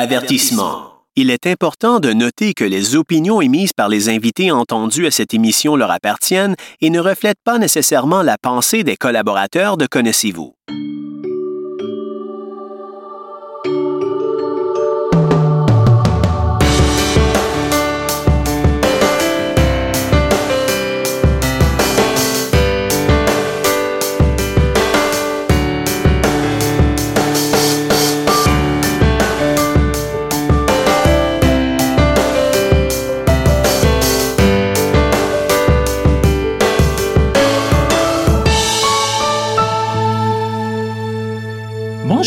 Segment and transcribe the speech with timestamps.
[0.00, 0.92] Avertissement.
[1.16, 5.34] Il est important de noter que les opinions émises par les invités entendus à cette
[5.34, 10.54] émission leur appartiennent et ne reflètent pas nécessairement la pensée des collaborateurs de Connaissez-vous.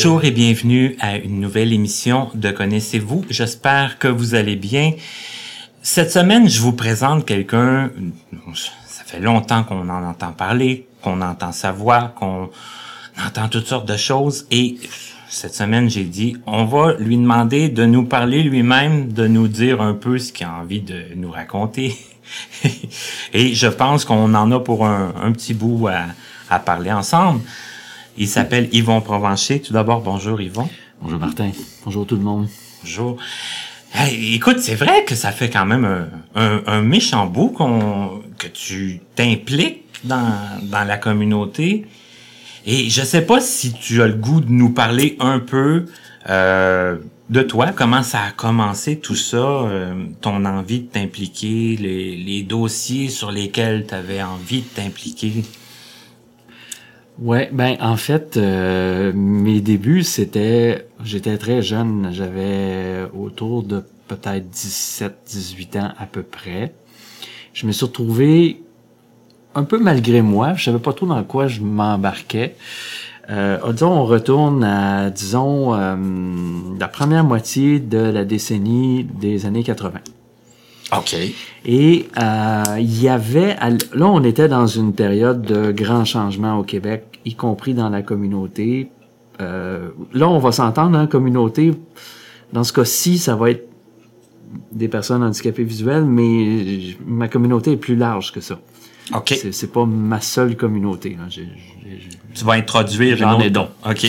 [0.04, 3.24] Bonjour et bienvenue à une nouvelle émission de Connaissez-vous.
[3.30, 4.94] J'espère que vous allez bien.
[5.84, 7.92] Cette semaine, je vous présente quelqu'un,
[8.88, 12.50] ça fait longtemps qu'on en entend parler, qu'on entend sa voix, qu'on
[13.24, 14.78] entend toutes sortes de choses et
[15.30, 19.82] cette semaine, j'ai dit, on va lui demander de nous parler lui-même, de nous dire
[19.82, 21.96] un peu ce qu'il a envie de nous raconter.
[23.34, 25.90] et je pense qu'on en a pour un, petit bout
[26.50, 27.42] à, parler ensemble.
[28.18, 29.62] Il s'appelle Yvon Provencher.
[29.62, 30.70] Tout d'abord, bonjour Yvon.
[31.02, 31.52] Bonjour Martin.
[31.86, 32.48] Bonjour tout le monde.
[32.84, 33.18] Bonjour.
[34.12, 39.84] écoute, c'est vrai que ça fait quand même un, méchant bout qu'on, que tu t'impliques
[40.04, 41.86] dans, dans la communauté.
[42.66, 45.86] Et je sais pas si tu as le goût de nous parler un peu
[46.30, 46.98] euh,
[47.30, 52.44] de toi, comment ça a commencé tout ça, euh, ton envie de t'impliquer, les, les
[52.44, 55.44] dossiers sur lesquels tu avais envie de t'impliquer.
[57.22, 64.50] Ouais, ben en fait, euh, mes débuts, c'était, j'étais très jeune, j'avais autour de peut-être
[64.50, 66.74] 17, 18 ans à peu près.
[67.54, 68.64] Je me suis retrouvé
[69.54, 72.56] un peu malgré moi, je savais pas trop dans quoi je m'embarquais.
[73.30, 75.96] Euh, disons, on retourne à, disons, euh,
[76.80, 80.00] la première moitié de la décennie des années 80.
[80.98, 81.16] OK.
[81.66, 83.56] Et euh, il y avait...
[83.94, 88.02] Là, on était dans une période de grands changements au Québec, y compris dans la
[88.02, 88.92] communauté.
[89.40, 91.74] Euh, là, on va s'entendre, hein, communauté.
[92.54, 93.68] Dans ce cas-ci, ça va être
[94.72, 98.60] des personnes handicapées visuelles, mais ma communauté est plus large que ça.
[99.14, 99.34] OK.
[99.52, 101.18] C'est pas ma seule communauté.
[101.20, 101.28] Hein.
[102.34, 103.70] tu vas introduire J'en ai donc.
[103.90, 104.08] OK.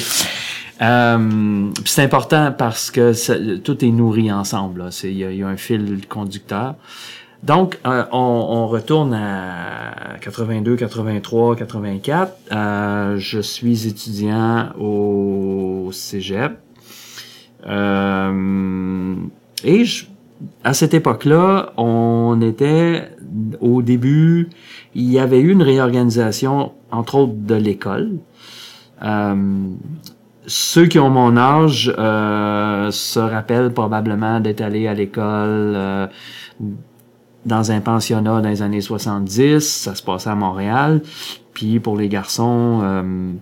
[0.80, 4.88] Euh, c'est important parce que tout est nourri ensemble.
[5.04, 6.74] Il y, y, a un fil conducteur.
[7.42, 12.36] Donc, euh, on, on, retourne à 82, 83, 84.
[12.52, 16.52] Euh, je suis étudiant au Cégep.
[17.66, 19.14] Euh,
[19.64, 20.06] et je,
[20.62, 23.08] à cette époque-là, on était
[23.60, 24.48] au début,
[24.94, 28.10] il y avait eu une réorganisation, entre autres, de l'école.
[29.02, 29.34] Euh,
[30.46, 36.06] ceux qui ont mon âge euh, se rappellent probablement d'être allés à l'école euh,
[37.46, 39.60] dans un pensionnat dans les années 70.
[39.60, 41.02] Ça se passait à Montréal.
[41.54, 43.32] Puis pour les garçons, euh,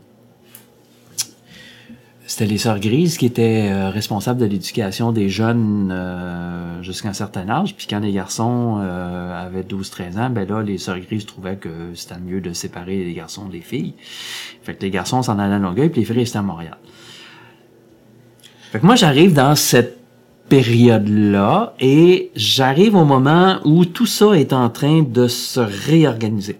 [2.27, 5.93] c'était les Sœurs Grises qui étaient responsables de l'éducation des jeunes
[6.83, 7.75] jusqu'à un certain âge.
[7.77, 12.19] Puis quand les garçons avaient 12-13 ans, ben là, les Sœurs Grises trouvaient que c'était
[12.19, 13.95] mieux de séparer les garçons des filles.
[14.63, 16.79] Fait que les garçons s'en allaient à Longueuil, puis les filles restaient à Montréal.
[18.71, 20.00] Fait que moi, j'arrive dans cette
[20.51, 26.59] période-là et j'arrive au moment où tout ça est en train de se réorganiser.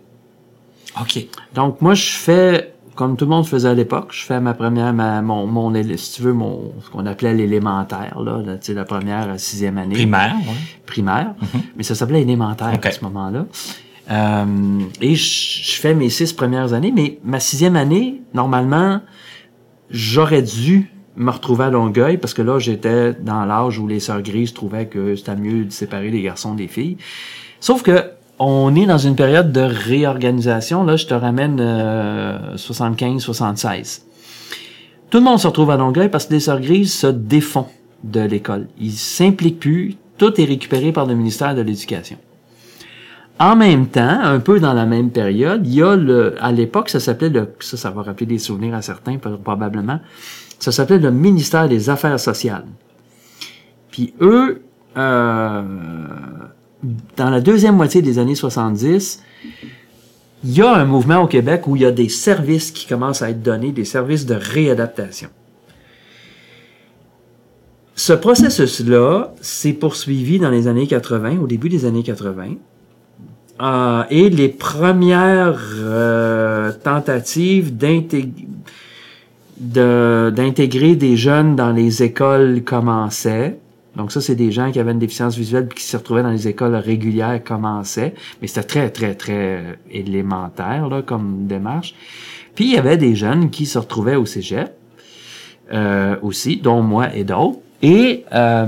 [0.99, 1.27] OK.
[1.55, 4.93] Donc, moi, je fais, comme tout le monde faisait à l'époque, je fais ma première,
[4.95, 8.85] ma, mon, mon, si tu veux, mon, ce qu'on appelait l'élémentaire, là, tu sais, la
[8.85, 9.95] première, sixième année.
[9.95, 10.55] Primaire, oui.
[10.87, 11.35] Primaire.
[11.43, 11.61] Mm-hmm.
[11.77, 13.47] Mais ça s'appelait élémentaire à ce moment-là.
[14.11, 19.01] Euh, et je, fais mes six premières années, mais ma sixième année, normalement,
[19.91, 24.23] j'aurais dû me retrouver à Longueuil parce que là, j'étais dans l'âge où les sœurs
[24.23, 26.97] grises trouvaient que c'était mieux de séparer les garçons des filles.
[27.61, 28.05] Sauf que
[28.43, 30.83] on est dans une période de réorganisation.
[30.83, 34.03] Là, je te ramène euh, 75-76.
[35.11, 37.67] Tout le monde se retrouve à Longueuil parce que les sœurs grises se défont
[38.03, 38.69] de l'école.
[38.81, 39.97] Ils s'impliquent plus.
[40.17, 42.17] Tout est récupéré par le ministère de l'Éducation.
[43.39, 46.91] En même temps, un peu dans la même période, il y a le, à l'époque,
[46.91, 49.99] ça s'appelait le, ça, ça va rappeler des souvenirs à certains, probablement.
[50.61, 52.67] Ça s'appelait le ministère des Affaires sociales.
[53.91, 54.63] Puis eux,
[54.97, 55.63] euh,
[57.17, 59.23] dans la deuxième moitié des années 70,
[60.45, 63.23] il y a un mouvement au Québec où il y a des services qui commencent
[63.23, 65.31] à être donnés, des services de réadaptation.
[67.95, 72.55] Ce processus-là s'est poursuivi dans les années 80, au début des années 80.
[73.63, 78.47] Euh, et les premières euh, tentatives d'intégrer
[79.61, 83.59] des jeunes dans les écoles commençait.
[83.97, 86.49] Donc ça, c'est des gens qui avaient une déficience visuelle qui se retrouvaient dans les
[86.49, 88.15] écoles régulières commençaient.
[88.41, 91.95] Mais c'était très, très, très élémentaire là, comme démarche.
[92.55, 94.73] Puis il y avait des jeunes qui se retrouvaient au cégep
[95.73, 97.59] euh, aussi, dont moi et d'autres.
[97.83, 98.67] Et euh,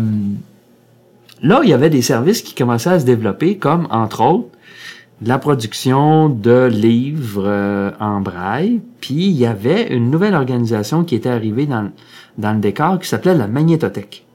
[1.43, 4.49] là, il y avait des services qui commençaient à se développer, comme entre autres
[5.25, 8.81] la production de livres euh, en braille.
[9.01, 11.91] Puis il y avait une nouvelle organisation qui était arrivée dans,
[12.39, 14.27] dans le décor qui s'appelait la Magnétothèque.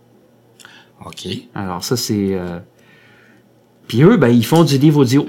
[1.06, 1.28] OK.
[1.54, 2.34] Alors ça, c'est...
[2.36, 2.60] Euh...
[3.88, 5.26] Puis eux, ben, ils font du livre audio.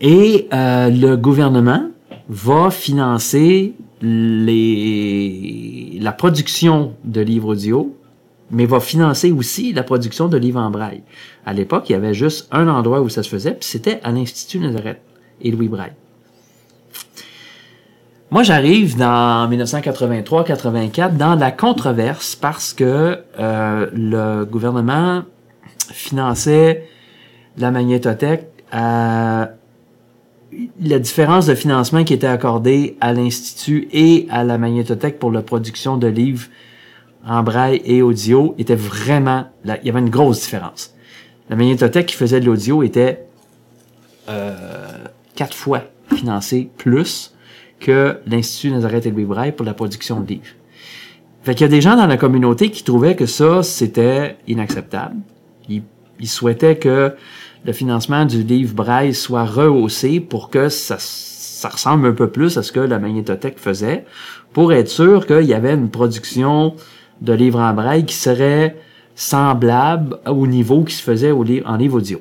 [0.00, 1.90] Et euh, le gouvernement
[2.28, 5.98] va financer les...
[6.00, 7.96] la production de livres audio,
[8.50, 11.02] mais va financer aussi la production de livres en braille.
[11.44, 14.12] À l'époque, il y avait juste un endroit où ça se faisait, puis c'était à
[14.12, 15.00] l'Institut Nazareth
[15.40, 15.92] et Louis Braille.
[18.30, 25.22] Moi, j'arrive dans 1983-84 dans la controverse parce que euh, le gouvernement
[25.92, 26.88] finançait
[27.56, 29.50] la magnétothèque à
[30.80, 35.42] la différence de financement qui était accordée à l'Institut et à la magnétothèque pour la
[35.42, 36.46] production de livres
[37.26, 39.46] en braille et audio était vraiment...
[39.64, 40.94] Il y avait une grosse différence.
[41.50, 43.26] La magnétothèque qui faisait de l'audio était
[44.28, 44.54] euh,
[45.34, 45.82] quatre fois
[46.14, 47.34] financée plus
[47.80, 50.46] que l'Institut Nazareth et Louis Braille pour la production de livres.
[51.42, 55.16] Fait qu'il y a des gens dans la communauté qui trouvaient que ça, c'était inacceptable.
[55.68, 55.82] Ils,
[56.18, 57.14] ils, souhaitaient que
[57.64, 62.58] le financement du livre Braille soit rehaussé pour que ça, ça ressemble un peu plus
[62.58, 64.04] à ce que la magnétothèque faisait,
[64.52, 66.74] pour être sûr qu'il y avait une production
[67.20, 68.76] de livres en braille qui serait
[69.14, 72.20] semblable au niveau qui se faisait en livre audio.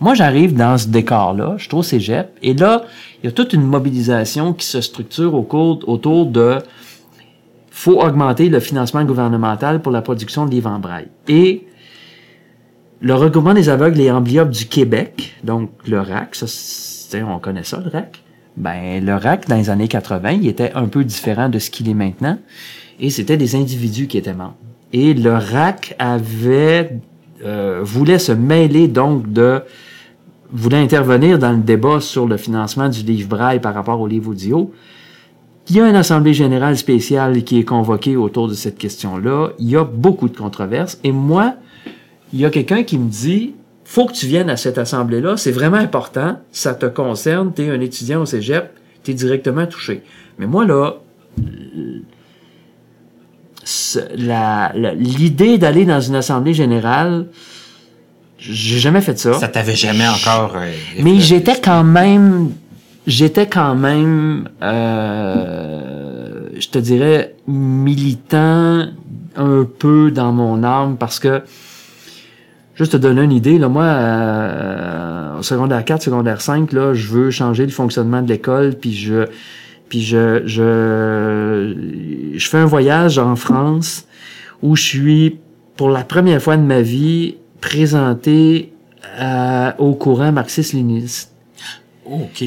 [0.00, 2.84] Moi, j'arrive dans ce décor-là, je suis au cégep, et là,
[3.22, 6.58] il y a toute une mobilisation qui se structure au cours, autour de
[7.70, 11.08] faut augmenter le financement gouvernemental pour la production de livres en braille.
[11.28, 11.66] Et
[13.00, 17.80] le regroupement des aveugles et amblyopes du Québec, donc le RAC, ça, on connaît ça,
[17.84, 18.22] le RAC.
[18.56, 21.88] Ben, le RAC, dans les années 80, il était un peu différent de ce qu'il
[21.88, 22.38] est maintenant.
[23.02, 24.56] Et c'était des individus qui étaient membres.
[24.94, 26.98] Et le RAC avait,
[27.44, 29.62] euh, voulait se mêler donc de
[30.52, 34.30] voulait intervenir dans le débat sur le financement du livre braille par rapport au livre
[34.30, 34.70] audio.
[35.68, 39.50] Il y a une assemblée générale spéciale qui est convoquée autour de cette question-là.
[39.58, 40.98] Il y a beaucoup de controverses.
[41.04, 41.54] Et moi,
[42.32, 45.36] il y a quelqu'un qui me dit, faut que tu viennes à cette assemblée-là.
[45.36, 46.38] C'est vraiment important.
[46.50, 47.52] Ça te concerne.
[47.54, 48.70] Tu es un étudiant au cégep.
[49.04, 50.02] Tu es directement touché.
[50.38, 50.96] Mais moi, là,
[53.64, 57.26] l'idée d'aller dans une assemblée générale,
[58.38, 59.34] j'ai jamais fait ça.
[59.34, 60.54] Ça t'avait jamais encore.
[60.56, 62.50] Euh, Mais j'étais quand même,
[63.06, 68.86] j'étais quand même, euh, je te dirais, militant
[69.36, 71.42] un peu dans mon âme parce que,
[72.74, 77.06] juste te donner une idée, là, moi, euh, au secondaire 4, secondaire 5, là, je
[77.08, 79.26] veux changer le fonctionnement de l'école, puis je,
[79.92, 81.74] puis je, je,
[82.34, 84.06] je fais un voyage en France
[84.62, 85.36] où je suis,
[85.76, 88.72] pour la première fois de ma vie, présenté
[89.20, 91.34] euh, au courant marxiste-léniniste.
[92.06, 92.42] OK.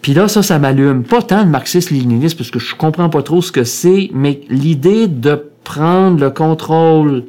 [0.00, 1.02] Puis là, ça, ça m'allume.
[1.02, 5.08] Pas tant le marxiste-léniniste, parce que je comprends pas trop ce que c'est, mais l'idée
[5.08, 7.24] de prendre le contrôle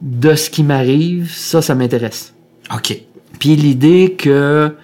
[0.00, 2.32] de ce qui m'arrive, ça, ça m'intéresse.
[2.74, 3.02] OK.
[3.38, 4.74] Puis l'idée que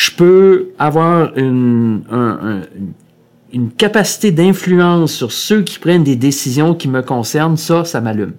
[0.00, 2.62] je peux avoir une, un,
[3.52, 8.32] une capacité d'influence sur ceux qui prennent des décisions qui me concernent, ça, ça m'allume.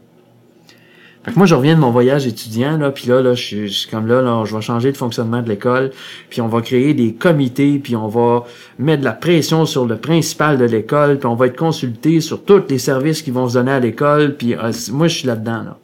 [1.23, 3.87] Fait que moi, je reviens de mon voyage étudiant, là, puis là, là, je suis
[3.91, 5.91] comme là, là, je vais changer le fonctionnement de l'école,
[6.31, 8.43] puis on va créer des comités, puis on va
[8.79, 12.43] mettre de la pression sur le principal de l'école, puis on va être consulté sur
[12.43, 15.61] tous les services qui vont se donner à l'école, puis euh, moi, je suis là-dedans,
[15.61, 15.77] là.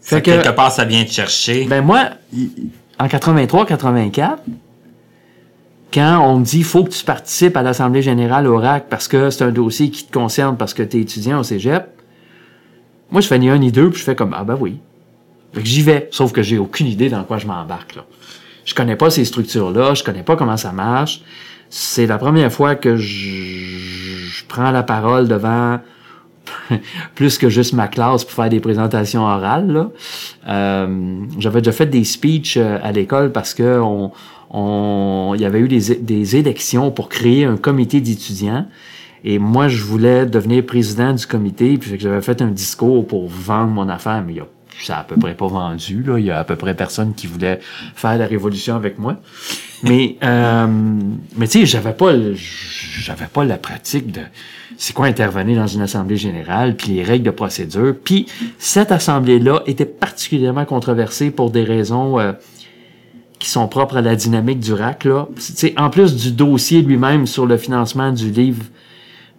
[0.00, 1.64] Fait que, quelque part, ça vient te chercher.
[1.64, 2.10] Ben moi,
[2.98, 4.38] en 83-84,
[5.92, 9.30] quand on me dit faut que tu participes à l'Assemblée générale au RAC parce que
[9.30, 11.88] c'est un dossier qui te concerne parce que tu es étudiant au cégep,
[13.12, 14.78] moi, je fais ni un ni deux, puis je fais comme, ah ben oui.
[15.52, 18.06] Fait que j'y vais, sauf que j'ai aucune idée dans quoi je m'embarque, là.
[18.64, 21.20] Je connais pas ces structures-là, je connais pas comment ça marche.
[21.68, 25.80] C'est la première fois que je, prends la parole devant
[27.14, 29.88] plus que juste ma classe pour faire des présentations orales.
[30.48, 34.12] Euh, j'avais déjà fait des speeches euh, à l'école parce que on,
[34.50, 38.66] on, il y avait eu des, élections pour créer un comité d'étudiants.
[39.24, 43.70] Et moi, je voulais devenir président du comité, puis j'avais fait un discours pour vendre
[43.70, 44.46] mon affaire, mais il a
[44.80, 46.02] ça a à peu près pas vendu.
[46.02, 46.18] Là.
[46.18, 47.60] Il y a à peu près personne qui voulait
[47.94, 49.16] faire la révolution avec moi.
[49.82, 50.66] Mais, euh,
[51.36, 54.20] mais tu sais, j'avais pas, j'avais pas la pratique de
[54.78, 57.94] c'est quoi intervenir dans une assemblée générale, puis les règles de procédure.
[58.02, 58.26] Puis
[58.58, 62.32] cette assemblée-là était particulièrement controversée pour des raisons euh,
[63.38, 65.04] qui sont propres à la dynamique du RAC.
[65.04, 65.28] Là.
[65.76, 68.64] en plus du dossier lui-même sur le financement du livre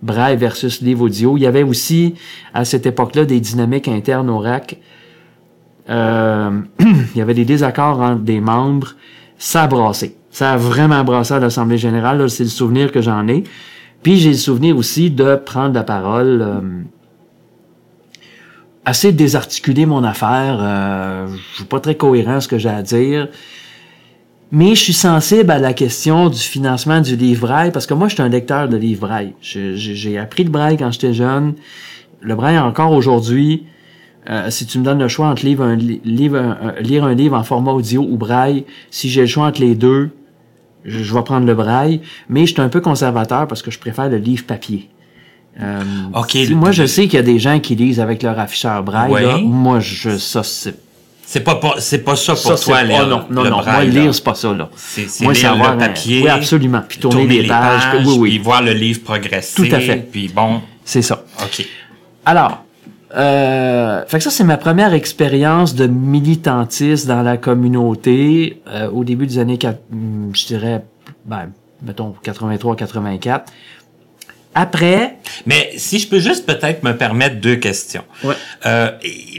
[0.02, 2.16] braille versus livre audio, il y avait aussi
[2.54, 4.78] à cette époque-là des dynamiques internes au RAC
[5.90, 8.96] il y avait des désaccords entre des membres.
[9.38, 10.16] Ça a brassé.
[10.32, 12.30] Ça a vraiment brassé à l'Assemblée générale.
[12.30, 13.44] C'est le souvenir que j'en ai.
[14.02, 16.60] Puis j'ai le souvenir aussi de prendre la parole, euh,
[18.86, 20.60] assez désarticuler mon affaire.
[20.62, 23.30] Euh, je suis pas très cohérent ce que j'ai à dire.
[24.52, 28.08] Mais je suis sensible à la question du financement du livre braille parce que moi,
[28.08, 29.34] je suis un lecteur de livre braille.
[29.42, 31.56] J'ai appris le braille quand j'étais jeune.
[32.22, 33.66] Le braille encore aujourd'hui.
[34.30, 37.44] Euh, si tu me donnes le choix entre lire un, livre, lire un livre en
[37.44, 40.12] format audio ou braille, si j'ai le choix entre les deux,
[40.86, 42.02] je, vais prendre le braille.
[42.30, 44.90] Mais je suis un peu conservateur parce que je préfère le livre papier.
[45.62, 45.82] Euh,
[46.52, 49.44] moi, je sais qu'il y a des gens qui lisent avec leur afficheur braille.
[49.44, 50.76] Moi, je, ça, c'est
[51.26, 53.64] c'est pas, c'est pas ça pour toi, oh, non, non, non.
[53.64, 54.70] moi, lire, c'est pas ça, là.
[54.76, 56.22] C'est, c'est moi, lire le papier.
[56.22, 56.82] Oui, absolument.
[56.88, 58.06] Puis tourner, les, pages.
[58.06, 58.30] oui, oui.
[58.32, 59.56] Puis voir le livre progresser.
[59.56, 59.98] Tout à fait.
[60.12, 60.62] Puis bon.
[60.84, 61.24] C'est ça.
[61.42, 61.66] OK.
[62.26, 62.63] Alors,
[63.16, 69.04] euh, fait que ça, c'est ma première expérience de militantisme dans la communauté euh, au
[69.04, 69.60] début des années,
[69.92, 70.84] hmm, je dirais,
[71.26, 71.52] ben,
[71.84, 73.42] mettons, 83-84.
[74.56, 75.18] Après.
[75.48, 78.04] Mais si je peux juste peut-être me permettre deux questions.
[78.24, 78.36] Ouais.
[78.68, 78.92] Euh,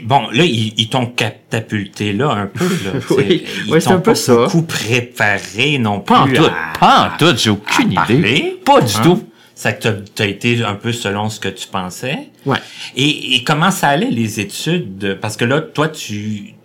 [0.03, 2.65] bon, là, ils, t'ont catapulté là un peu.
[2.65, 4.35] Là, oui, ils c'est un peu ça.
[4.35, 6.13] beaucoup préparé non plus.
[6.13, 6.51] Pas en tout.
[6.79, 8.59] Pas en tout, j'ai aucune idée.
[8.65, 9.01] Pas du hein?
[9.03, 9.23] tout.
[9.55, 12.29] Ça que tu as été un peu selon ce que tu pensais.
[12.45, 12.57] Ouais.
[12.95, 15.17] Et, et comment ça allait les études?
[15.21, 16.55] Parce que là, toi, tu,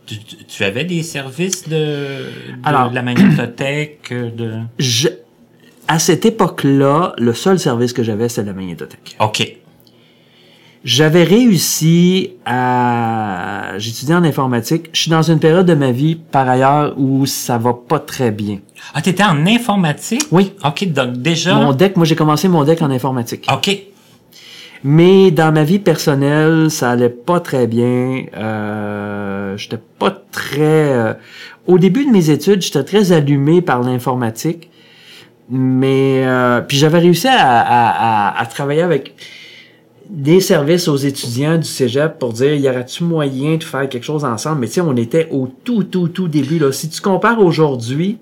[0.48, 4.12] tu, avais des services de, de la magnétothèque?
[4.12, 4.54] De...
[4.80, 5.08] Je,
[5.86, 9.16] à cette époque-là, le seul service que j'avais, c'était la magnétothèque.
[9.20, 9.56] OK.
[10.82, 13.72] J'avais réussi à...
[13.76, 14.88] J'étudiais en informatique.
[14.92, 18.30] Je suis dans une période de ma vie, par ailleurs, où ça va pas très
[18.30, 18.60] bien.
[18.94, 20.24] Ah, t'étais en informatique?
[20.30, 20.52] Oui.
[20.64, 21.54] OK, donc déjà...
[21.54, 23.46] Mon deck, moi, j'ai commencé mon deck en informatique.
[23.52, 23.76] OK.
[24.82, 28.24] Mais dans ma vie personnelle, ça allait pas très bien.
[28.36, 30.60] Euh, j'étais pas très...
[30.60, 31.14] Euh,
[31.66, 34.70] au début de mes études, j'étais très allumé par l'informatique.
[35.50, 36.24] Mais...
[36.26, 39.14] Euh, puis j'avais réussi à, à, à travailler avec
[40.10, 44.24] des services aux étudiants du cégep pour dire y aurait-tu moyen de faire quelque chose
[44.24, 44.62] ensemble?
[44.62, 48.18] Mais tu sais on était au tout tout tout début là si tu compares aujourd'hui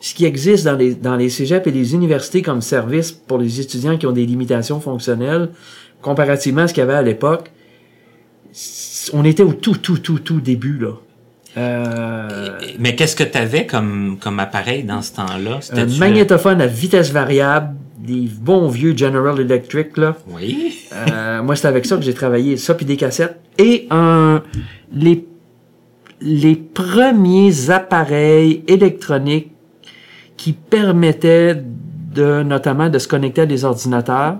[0.00, 3.60] ce qui existe dans les dans les cégeps et les universités comme service pour les
[3.60, 5.50] étudiants qui ont des limitations fonctionnelles
[6.02, 7.50] comparativement à ce qu'il y avait à l'époque
[9.12, 10.92] on était au tout tout tout tout début là
[11.56, 15.60] euh, mais qu'est-ce que tu avais comme, comme appareil dans ce temps-là?
[15.72, 20.16] Un magnétophone à vitesse variable, des bons vieux General Electric, là.
[20.28, 20.78] Oui.
[20.92, 23.40] euh, moi, c'est avec ça que j'ai travaillé, ça, puis des cassettes.
[23.58, 24.42] Et un,
[24.92, 25.26] les,
[26.20, 29.50] les premiers appareils électroniques
[30.40, 31.54] qui permettaient
[32.14, 34.38] de, notamment, de se connecter à des ordinateurs.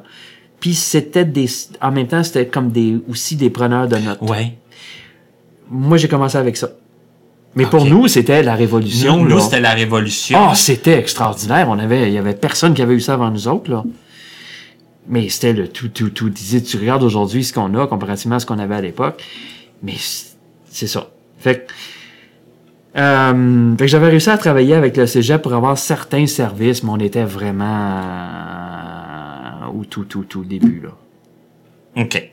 [0.58, 1.46] Puis c'était des,
[1.82, 4.22] en même temps, c'était comme des, aussi des preneurs de notes.
[4.22, 4.56] Ouais.
[5.68, 6.70] Moi, j'ai commencé avec ça.
[7.54, 9.22] Mais pour nous, c'était la révolution.
[9.22, 10.38] Nous, c'était la révolution.
[10.40, 11.68] Ah, c'était extraordinaire.
[11.68, 13.84] On avait, il y avait personne qui avait eu ça avant nous autres, là.
[15.06, 16.30] Mais c'était le tout, tout, tout.
[16.30, 19.22] Tu regardes aujourd'hui ce qu'on a comparativement à ce qu'on avait à l'époque.
[19.82, 19.96] Mais
[20.70, 21.10] c'est ça.
[21.38, 21.72] Fait que,
[22.96, 27.24] euh, j'avais réussi à travailler avec le cégep pour avoir certains services, mais on était
[27.24, 28.00] vraiment
[29.74, 30.90] au tout, tout, tout début, là.
[32.02, 32.30] OK.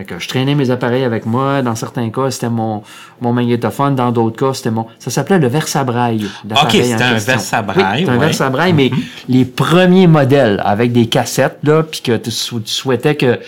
[0.00, 1.60] Fait que je traînais mes appareils avec moi.
[1.60, 2.82] Dans certains cas, c'était mon,
[3.20, 3.94] mon magnétophone.
[3.94, 4.86] Dans d'autres cas, c'était mon...
[4.98, 6.24] Ça s'appelait le Versabraille.
[6.50, 8.04] OK, c'était un Versabraille.
[8.06, 8.90] Oui, un Versabraille, mais
[9.28, 13.40] les premiers modèles avec des cassettes, là, puis que tu, souhaitais que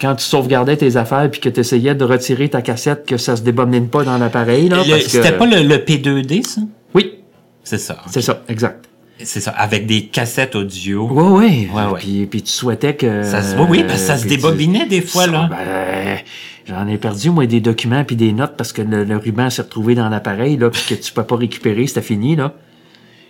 [0.00, 3.36] quand tu sauvegardais tes affaires puis que tu essayais de retirer ta cassette, que ça
[3.36, 4.68] se débobine pas dans l'appareil.
[4.68, 4.82] là.
[5.06, 6.60] C'était pas le, le P2D, ça?
[6.92, 7.20] Oui.
[7.62, 7.98] C'est ça.
[8.10, 8.89] C'est ça, exact.
[9.22, 11.08] C'est ça, avec des cassettes audio.
[11.10, 11.68] Oui, oui.
[11.74, 11.98] Ouais, ouais.
[11.98, 13.22] Puis, puis tu souhaitais que...
[13.22, 13.56] Ça se...
[13.56, 15.48] Oui, oui, parce que ça se débobinait des fois, là.
[15.50, 16.18] Ben,
[16.66, 19.94] j'en ai perdu, moi, des documents puis des notes parce que le, ruban s'est retrouvé
[19.94, 22.54] dans l'appareil, là, puis que tu peux pas récupérer, c'était fini, là.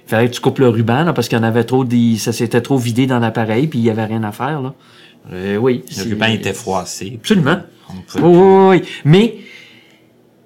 [0.06, 1.84] Il fallait que tu coupes le ruban, là, parce qu'il y en avait trop,
[2.18, 4.74] ça s'était trop vidé dans l'appareil, puis il y avait rien à faire, là.
[5.32, 5.84] Euh, oui.
[5.96, 7.18] Le ruban était froissé.
[7.20, 7.58] Absolument.
[8.16, 8.82] Oui, oui, oui.
[9.04, 9.36] Mais,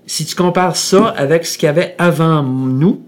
[0.06, 3.02] si tu compares ça avec ce qu'il y avait avant nous,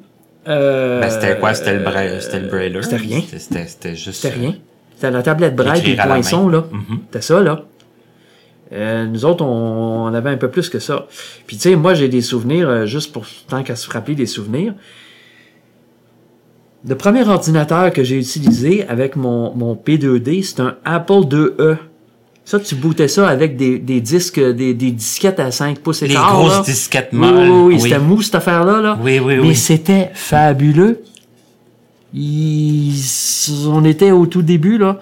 [0.48, 1.54] euh, ben, c'était quoi?
[1.54, 2.82] C'était le, braille, c'était le brailler?
[2.82, 3.22] C'était rien.
[3.26, 4.22] C'était, juste...
[4.22, 4.54] C'était rien.
[4.94, 6.64] C'était la tablette braille et le poinçon, là.
[6.72, 6.98] Mm-hmm.
[7.06, 7.64] C'était ça, là.
[8.72, 11.06] Euh, nous autres, on, avait un peu plus que ça.
[11.46, 14.26] Puis tu sais, moi j'ai des souvenirs, euh, juste pour tant qu'à se rappeler des
[14.26, 14.74] souvenirs.
[16.88, 21.76] Le premier ordinateur que j'ai utilisé avec mon, mon P2D, c'est un Apple IIe.
[22.46, 26.06] Ça, tu bootais ça avec des, des disques, des, des disquettes à 5 pouces et
[26.06, 27.50] Les grosses disquettes molles.
[27.50, 27.80] Oui, oui, oui.
[27.80, 28.80] c'était mou cette affaire-là.
[28.80, 28.98] Là.
[29.02, 31.02] Oui, oui, Mais c'était fabuleux.
[32.14, 32.94] Ils...
[33.68, 35.00] On était au tout début, là.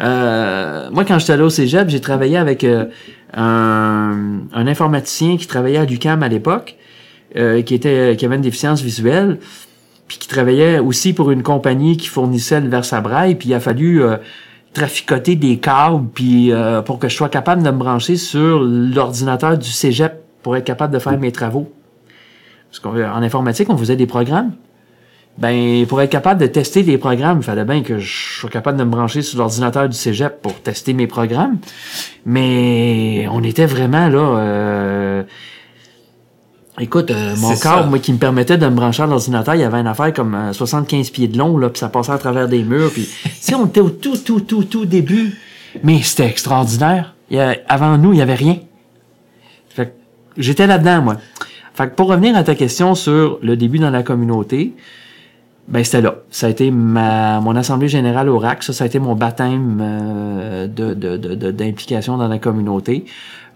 [0.00, 2.86] Euh, moi, quand j'étais allé au cégep, j'ai travaillé avec euh,
[3.34, 6.76] un, un, informaticien qui travaillait à l'UQAM à l'époque,
[7.36, 9.38] euh, qui était qui avait une déficience visuelle,
[10.08, 14.02] puis qui travaillait aussi pour une compagnie qui fournissait le Versabraille, puis il a fallu
[14.02, 14.16] euh,
[14.76, 19.56] traficoter des câbles puis euh, pour que je sois capable de me brancher sur l'ordinateur
[19.56, 21.72] du cégep pour être capable de faire mes travaux.
[22.70, 24.52] Parce qu'en informatique, on faisait des programmes.
[25.38, 28.78] Ben, pour être capable de tester des programmes, il fallait bien que je sois capable
[28.78, 31.58] de me brancher sur l'ordinateur du cégep pour tester mes programmes.
[32.26, 34.38] Mais on était vraiment là.
[34.38, 35.22] Euh,
[36.78, 39.64] Écoute, euh, mon corps, moi, qui me permettait de me brancher à l'ordinateur, il y
[39.64, 42.48] avait une affaire comme 75 euh, pieds de long, là, puis ça passait à travers
[42.48, 43.08] des murs, puis
[43.40, 45.34] si on était au tout, tout, tout, tout début,
[45.82, 47.14] mais c'était extraordinaire.
[47.30, 48.58] Il y avant nous, il y avait rien.
[49.70, 49.94] Fait
[50.36, 51.16] j'étais là-dedans, moi.
[51.74, 54.74] Fait que pour revenir à ta question sur le début dans la communauté,
[55.68, 56.16] ben c'était là.
[56.30, 59.78] Ça a été ma mon assemblée générale au RAC, ça, ça a été mon baptême
[59.82, 63.04] euh, de, d'implication dans la communauté.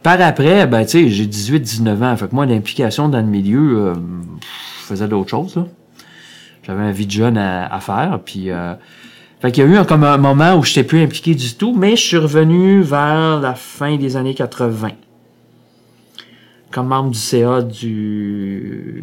[0.02, 2.16] Par après, ben, tu sais, j'ai 18, 19 ans.
[2.16, 3.94] Fait que moi, l'implication dans le milieu, euh,
[4.80, 5.62] je faisais d'autres choses,
[6.62, 8.50] J'avais un vie de jeune à, faire, puis...
[8.50, 8.74] Euh,
[9.40, 11.74] fait qu'il y a eu comme un moment où je n'étais plus impliqué du tout,
[11.74, 14.90] mais je suis revenu vers la fin des années 80.
[16.70, 19.00] Comme membre du CA du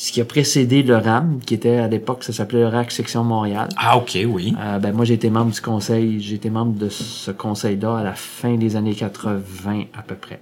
[0.00, 3.22] ce qui a précédé le RAM, qui était à l'époque, ça s'appelait le RAC Section
[3.22, 3.68] Montréal.
[3.76, 4.54] Ah, ok, oui.
[4.58, 8.02] Euh, ben, moi, j'ai été membre du conseil, j'ai été membre de ce conseil-là à
[8.02, 10.40] la fin des années 80 à peu près.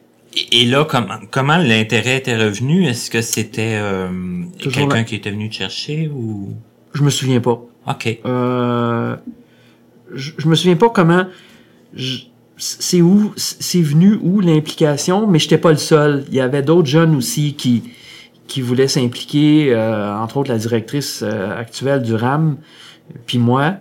[0.53, 2.87] Et, là, comment, comment l'intérêt était revenu?
[2.87, 4.09] Est-ce que c'était euh,
[4.61, 6.55] quelqu'un qui était venu te chercher ou?
[6.95, 7.61] Je me souviens pas.
[7.89, 8.19] OK.
[8.27, 9.17] Euh,
[10.15, 11.25] je, je me souviens pas comment...
[12.59, 16.25] C'est où, c'est venu où l'implication, mais j'étais pas le seul.
[16.29, 17.83] Il y avait d'autres jeunes aussi qui,
[18.49, 22.57] qui voulait s'impliquer, euh, entre autres la directrice euh, actuelle du RAM,
[23.27, 23.75] puis moi.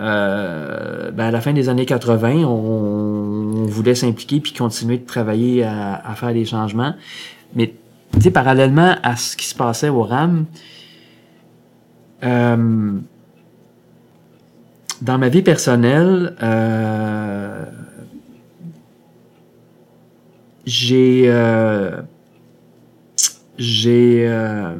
[0.00, 5.64] Euh, ben à la fin des années 80, on, voulait s'impliquer puis continuer de travailler
[5.64, 6.94] à, à faire des changements.
[7.54, 7.74] Mais
[8.14, 10.46] tu sais, parallèlement à ce qui se passait au RAM,
[12.22, 12.92] euh,
[15.00, 17.64] dans ma vie personnelle, euh,
[20.64, 21.28] j'ai
[23.62, 24.74] j'ai euh,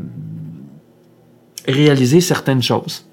[1.68, 3.06] réalisé certaines choses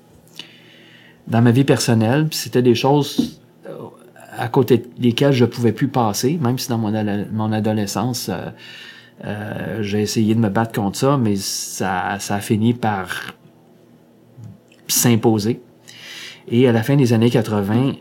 [1.27, 2.27] dans ma vie personnelle.
[2.32, 3.75] C'était des choses euh,
[4.36, 6.91] à côté desquelles je pouvais plus passer, même si dans mon,
[7.32, 8.32] mon adolescence,
[9.23, 13.36] euh, j'ai essayé de me battre contre ça, mais ça, ça a fini par
[14.88, 15.62] s'imposer.
[16.47, 17.93] Et à la fin des années 80,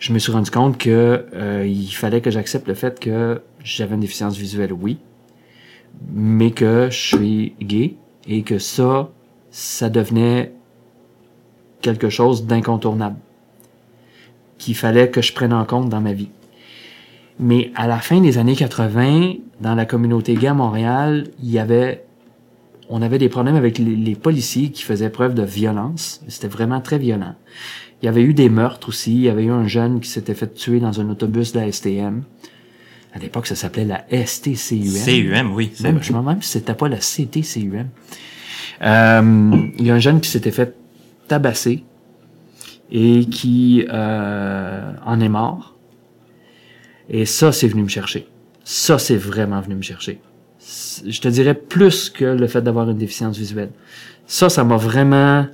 [0.00, 1.26] je me suis rendu compte que
[1.64, 4.98] il fallait que j'accepte le fait que j'avais une déficience visuelle, oui,
[6.12, 7.94] mais que je suis gay
[8.26, 9.10] et que ça,
[9.50, 10.52] ça devenait
[11.82, 13.16] quelque chose d'incontournable
[14.58, 16.30] qu'il fallait que je prenne en compte dans ma vie.
[17.38, 21.58] Mais à la fin des années 80, dans la communauté gay à Montréal, il y
[21.58, 22.04] avait,
[22.90, 26.20] on avait des problèmes avec les, les policiers qui faisaient preuve de violence.
[26.28, 27.34] C'était vraiment très violent.
[28.02, 29.14] Il y avait eu des meurtres aussi.
[29.14, 31.70] Il y avait eu un jeune qui s'était fait tuer dans un autobus de la
[31.70, 32.22] STM.
[33.12, 35.04] À l'époque, ça s'appelait la STCUM.
[35.04, 35.72] CUM, oui.
[35.80, 37.88] Même, je me demande si c'était pas la CTCUM.
[38.82, 40.74] Euh, il y a un jeune qui s'était fait
[41.28, 41.84] tabasser
[42.90, 45.76] et qui euh, en est mort.
[47.08, 48.26] Et ça, c'est venu me chercher.
[48.64, 50.20] Ça, c'est vraiment venu me chercher.
[51.06, 53.70] Je te dirais plus que le fait d'avoir une déficience visuelle.
[54.26, 55.46] Ça, ça m'a vraiment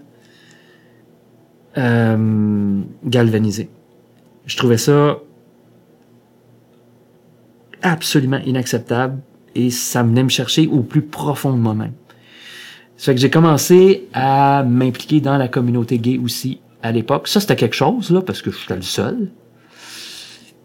[1.78, 3.68] euh, galvanisé.
[4.46, 5.18] Je trouvais ça
[7.82, 9.18] absolument inacceptable
[9.54, 11.92] et ça venait me chercher au plus profond de moi-même.
[12.96, 17.28] Ça fait que j'ai commencé à m'impliquer dans la communauté gay aussi à l'époque.
[17.28, 19.30] Ça, c'était quelque chose, là, parce que je suis le seul.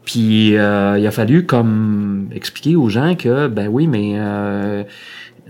[0.06, 4.84] Puis euh, il a fallu comme expliquer aux gens que ben oui, mais euh,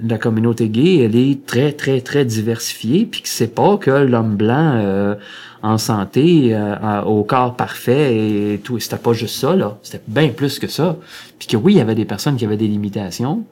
[0.03, 4.35] la communauté gay, elle est très, très, très diversifiée, puis que c'est pas que l'homme
[4.35, 5.15] blanc euh,
[5.61, 8.15] en santé, euh, au corps parfait
[8.53, 8.79] et tout.
[8.79, 9.77] C'était pas juste ça, là.
[9.83, 10.97] C'était bien plus que ça.
[11.37, 13.43] Puis que oui, il y avait des personnes qui avaient des limitations.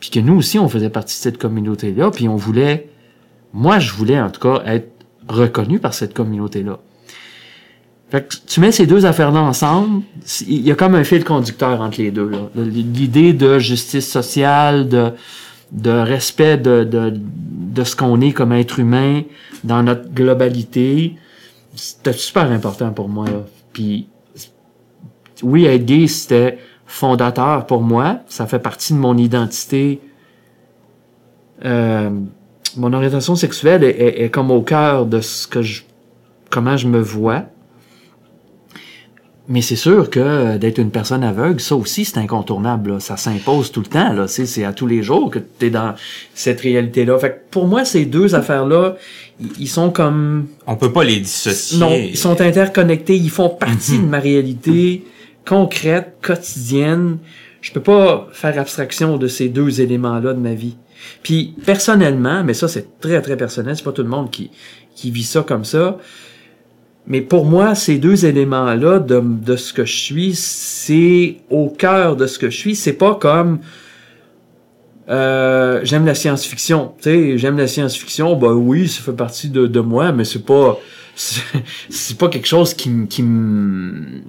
[0.00, 2.10] Puis que nous aussi, on faisait partie de cette communauté-là.
[2.10, 2.88] Puis on voulait,
[3.52, 4.90] moi, je voulais en tout cas être
[5.28, 6.78] reconnu par cette communauté-là.
[8.10, 10.02] Fait que tu mets ces deux affaires-là ensemble,
[10.48, 12.32] il y a comme un fil conducteur entre les deux.
[12.56, 15.12] L'idée de justice sociale, de,
[15.72, 19.22] de respect de, de, de ce qu'on est comme être humain
[19.64, 21.16] dans notre globalité,
[21.74, 23.26] c'était super important pour moi.
[23.72, 24.08] Puis,
[25.42, 28.20] oui, être gay, c'était fondateur pour moi.
[28.26, 30.00] Ça fait partie de mon identité.
[31.64, 32.10] Euh,
[32.76, 35.82] mon orientation sexuelle est, est, comme au cœur de ce que je,
[36.50, 37.44] comment je me vois.
[39.50, 43.00] Mais c'est sûr que euh, d'être une personne aveugle, ça aussi, c'est incontournable.
[43.00, 44.12] Ça s'impose tout le temps.
[44.12, 44.28] Là.
[44.28, 45.94] C'est, à tous les jours que tu es dans
[46.34, 47.18] cette réalité-là.
[47.18, 48.94] Fait que pour moi, ces deux affaires-là,
[49.58, 50.46] ils sont comme...
[50.68, 51.80] On peut pas les dissocier.
[51.80, 53.16] Non, ils sont interconnectés.
[53.16, 54.04] Ils font partie mhm.
[54.04, 55.04] de ma réalité
[55.44, 57.18] concrète, quotidienne.
[57.60, 60.76] Je peux pas faire abstraction de ces deux éléments-là de ma vie.
[61.24, 64.50] Puis personnellement, mais ça c'est très très personnel, c'est pas tout le monde qui,
[64.94, 65.98] qui vit ça comme ça.
[67.06, 72.16] Mais pour moi, ces deux éléments-là de, de ce que je suis, c'est au cœur
[72.16, 72.76] de ce que je suis.
[72.76, 73.60] C'est pas comme
[75.08, 76.92] euh, j'aime la science-fiction.
[77.00, 78.36] Tu sais, j'aime la science-fiction.
[78.36, 80.78] Ben oui, ça fait partie de, de moi, mais c'est pas
[81.16, 84.22] c'est pas quelque chose qui me qui me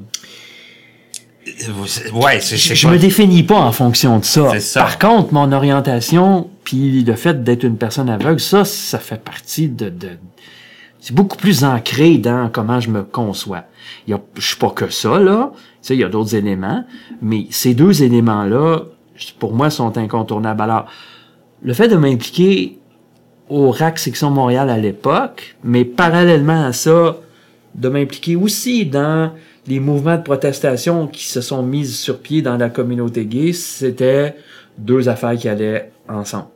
[2.13, 4.60] Ouais, c'est, je, me définis pas en fonction de ça.
[4.60, 4.81] ça.
[4.81, 9.67] Par contre, mon orientation, puis le fait d'être une personne aveugle, ça, ça fait partie
[9.67, 10.10] de, de
[11.02, 13.64] c'est beaucoup plus ancré dans comment je me conçois.
[14.08, 15.52] Il y a, je suis pas que ça, là.
[15.52, 16.86] Tu sais, il y a d'autres éléments.
[17.24, 18.84] Mais ces deux éléments-là,
[19.40, 20.62] pour moi, sont incontournables.
[20.62, 20.86] Alors,
[21.64, 22.78] le fait de m'impliquer
[23.50, 27.18] au RAC Section Montréal à l'époque, mais parallèlement à ça,
[27.74, 29.32] de m'impliquer aussi dans
[29.66, 34.36] les mouvements de protestation qui se sont mis sur pied dans la communauté gay, c'était
[34.78, 36.48] deux affaires qui allaient ensemble.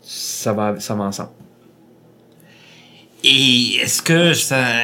[0.00, 1.30] Ça va, ça va ensemble.
[3.24, 4.82] Et est-ce que ça...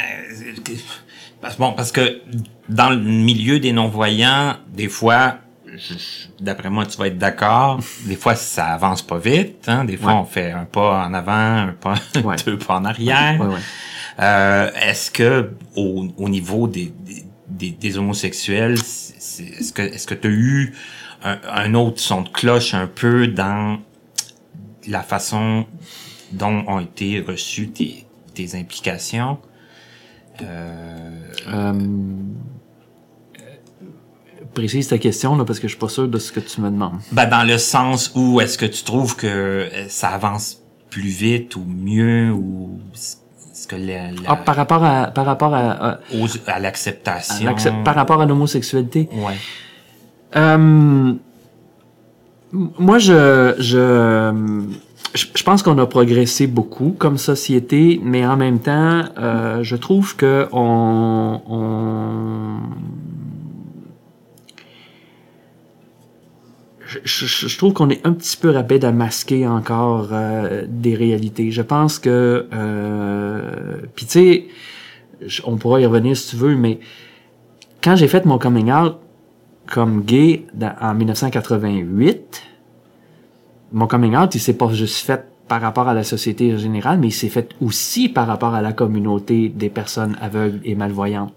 [1.59, 2.21] Bon, parce que
[2.69, 5.39] dans le milieu des non-voyants, des fois,
[6.41, 9.69] d'après moi, tu vas être d'accord, des fois, ça avance pas vite.
[9.69, 9.85] Hein?
[9.85, 11.95] Des fois, on fait un pas en avant, un pas,
[12.47, 13.41] deux pas en arrière.
[14.21, 16.93] Euh, est-ce que au, au niveau des,
[17.47, 20.75] des, des homosexuels, est-ce que est-ce que tu as eu
[21.23, 23.79] un, un, autre son de cloche un peu dans
[24.89, 25.67] la façon
[26.33, 28.08] dont ont été reçues tes,
[28.55, 29.39] implications.
[30.43, 31.11] Euh,
[31.49, 31.73] euh,
[34.55, 36.71] précise ta question là, parce que je suis pas sûr de ce que tu me
[36.71, 36.99] demandes.
[37.13, 40.59] Ben, dans le sens où est-ce que tu trouves que euh, ça avance
[40.91, 45.99] plus vite ou mieux ou ce que la, ah, par rapport à par rapport à
[46.47, 49.35] à, l'acceptation par rapport à l'homosexualité ouais
[50.37, 51.15] euh,
[52.53, 54.33] moi je je
[55.15, 60.17] je pense qu'on a progressé beaucoup comme société, mais en même temps, euh, je trouve
[60.17, 62.59] que on, on...
[67.05, 71.51] Je, trouve qu'on est un petit peu rapide à masquer encore euh, des réalités.
[71.51, 76.81] Je pense que, euh, puis tu sais, on pourra y revenir si tu veux, mais
[77.83, 78.97] quand j'ai fait mon coming out
[79.67, 80.47] comme gay
[80.81, 82.43] en 1988,
[83.73, 86.99] mon coming out, il s'est pas juste fait par rapport à la société en général,
[86.99, 91.33] mais il s'est fait aussi par rapport à la communauté des personnes aveugles et malvoyantes.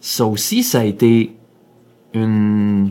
[0.00, 1.34] Ça aussi, ça a été
[2.14, 2.90] une...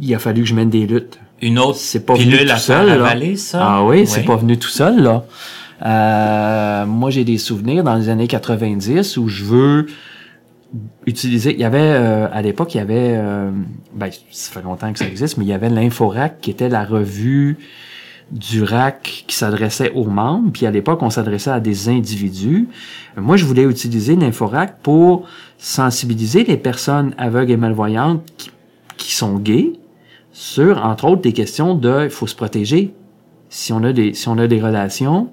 [0.00, 1.20] Il a fallu que je mène des luttes.
[1.42, 3.36] Une autre c'est pas venu tout seul, là.
[3.36, 3.60] ça?
[3.62, 5.24] Ah oui, c'est pas venu tout seul, là.
[5.84, 9.86] Euh, moi, j'ai des souvenirs dans les années 90 où je veux
[11.06, 11.52] utiliser.
[11.52, 13.50] Il y avait euh, à l'époque, il y avait, euh,
[13.94, 16.84] ben, ça fait longtemps que ça existe, mais il y avait l'Inforac qui était la
[16.84, 17.58] revue
[18.30, 20.50] du RAC qui s'adressait aux membres.
[20.52, 22.68] Puis à l'époque, on s'adressait à des individus.
[23.16, 28.50] Moi, je voulais utiliser l'Inforac pour sensibiliser les personnes aveugles et malvoyantes qui,
[28.96, 29.74] qui sont gays
[30.32, 32.92] sur, entre autres, des questions de, il faut se protéger.
[33.48, 35.30] Si on a des, si on a des relations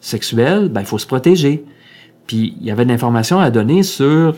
[0.00, 1.64] sexuelles, ben, il faut se protéger.
[2.26, 4.34] Puis il y avait de l'information à donner sur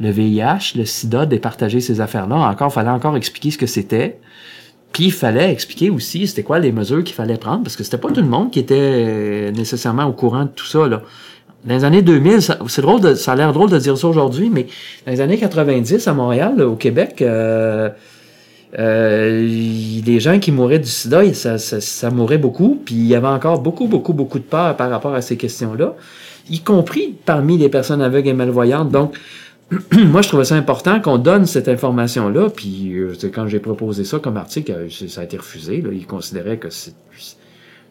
[0.00, 2.36] le VIH, le sida, de partager ces affaires-là.
[2.36, 4.18] Encore, fallait encore expliquer ce que c'était.
[4.92, 7.98] Puis il fallait expliquer aussi c'était quoi les mesures qu'il fallait prendre, parce que c'était
[7.98, 10.88] pas tout le monde qui était nécessairement au courant de tout ça.
[10.88, 11.02] Là.
[11.64, 14.50] Dans les années 2000, c'est drôle, de, ça a l'air drôle de dire ça aujourd'hui,
[14.50, 14.66] mais
[15.06, 17.90] dans les années 90 à Montréal, au Québec, euh,
[18.78, 19.46] euh,
[20.04, 23.28] les gens qui mouraient du sida, ça, ça, ça, mourait beaucoup, puis il y avait
[23.28, 25.94] encore beaucoup, beaucoup, beaucoup de peur par rapport à ces questions-là,
[26.48, 28.90] y compris parmi les personnes aveugles et malvoyantes.
[28.90, 29.14] Donc,
[29.92, 32.50] moi, je trouvais ça important qu'on donne cette information-là.
[32.50, 35.80] Puis, euh, quand j'ai proposé ça comme article, euh, ça a été refusé.
[35.80, 35.90] Là.
[35.92, 36.94] Ils considéraient que c'est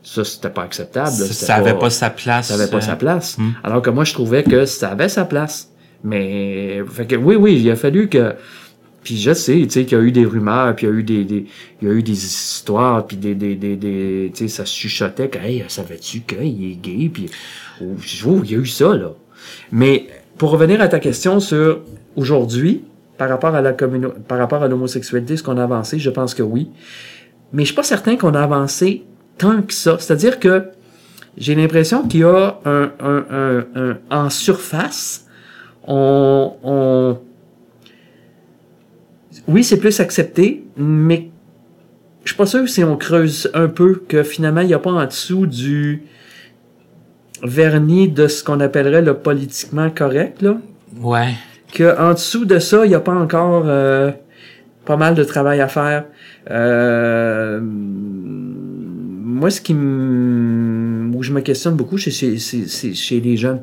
[0.03, 1.09] Ça, c'était pas acceptable.
[1.09, 2.47] Ça n'avait pas, sa place.
[2.47, 3.37] Ça avait pas sa place.
[3.37, 3.51] Hmm.
[3.63, 5.71] Alors que moi, je trouvais que ça avait sa place.
[6.03, 8.33] Mais, fait que, oui, oui, il a fallu que,
[9.03, 10.95] puis je sais, tu sais, qu'il y a eu des rumeurs, puis il y a
[10.95, 11.45] eu des, des
[11.81, 15.27] il y a eu des histoires, puis des, des, des, des tu sais, ça chuchotait
[15.27, 17.29] que, hey, savais-tu qu'il est gay, puis,
[17.81, 17.95] oh,
[18.27, 19.11] oh, il y a eu ça, là.
[19.71, 20.07] Mais,
[20.39, 21.81] pour revenir à ta question sur
[22.15, 22.85] aujourd'hui,
[23.17, 26.41] par rapport à la par rapport à l'homosexualité, ce qu'on a avancé, je pense que
[26.41, 26.69] oui.
[27.51, 29.03] Mais je suis pas certain qu'on a avancé
[29.37, 29.97] tant que ça.
[29.99, 30.69] C'est-à-dire que
[31.37, 35.27] j'ai l'impression qu'il y a un, un, un, un, en surface,
[35.85, 37.17] on, on
[39.49, 41.29] oui, c'est plus accepté, mais
[42.23, 44.91] je suis pas sûr si on creuse un peu que finalement il n'y a pas
[44.91, 46.03] en dessous du
[47.43, 50.57] vernis de ce qu'on appellerait le politiquement correct là.
[50.97, 51.33] Ouais.
[51.73, 54.11] Que en dessous de ça, il n'y a pas encore euh,
[54.85, 56.05] pas mal de travail à faire.
[56.49, 63.61] Euh, moi, ce qui me, où je me questionne beaucoup, c'est chez les jeunes.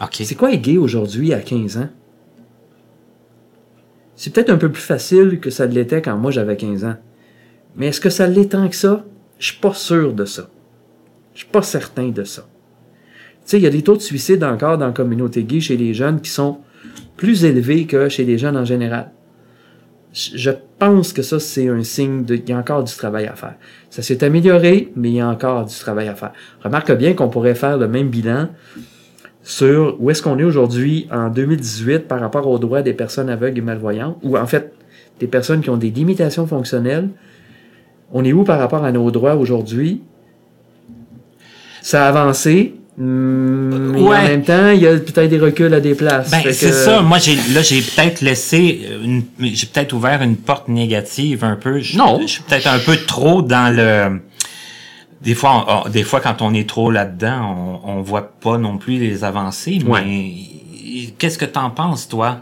[0.00, 0.24] Okay.
[0.24, 1.88] C'est quoi être gay aujourd'hui à 15 ans?
[4.16, 6.96] C'est peut-être un peu plus facile que ça l'était quand moi j'avais 15 ans.
[7.76, 9.04] Mais est-ce que ça l'est tant que ça?
[9.38, 10.48] Je suis pas sûr de ça.
[11.34, 12.42] Je suis pas certain de ça.
[12.42, 15.76] Tu sais, il y a des taux de suicide encore dans la communauté gay chez
[15.76, 16.58] les jeunes qui sont
[17.16, 19.10] plus élevés que chez les jeunes en général.
[20.12, 23.34] Je pense que ça, c'est un signe de, il y a encore du travail à
[23.34, 23.54] faire.
[23.88, 26.32] Ça s'est amélioré, mais il y a encore du travail à faire.
[26.62, 28.48] Remarque bien qu'on pourrait faire le même bilan
[29.42, 33.58] sur où est-ce qu'on est aujourd'hui en 2018 par rapport aux droits des personnes aveugles
[33.58, 34.72] et malvoyantes, ou en fait
[35.18, 37.08] des personnes qui ont des limitations fonctionnelles.
[38.12, 40.02] On est où par rapport à nos droits aujourd'hui?
[41.82, 45.80] Ça a avancé, hmm, mais en même temps, il y a peut-être des reculs à
[45.80, 46.30] des places.
[46.30, 47.02] Ben, c'est ça.
[47.02, 51.80] Moi, j'ai là, j'ai peut-être laissé, une, j'ai peut-être ouvert une porte négative un peu.
[51.96, 52.20] non.
[52.22, 54.20] Je suis peut-être un peu trop dans le
[55.20, 58.98] des fois, des fois, quand on est trop là-dedans, on, on voit pas non plus
[58.98, 59.78] les avancées.
[59.86, 60.32] Mais
[61.18, 62.40] qu'est-ce que t'en penses, toi?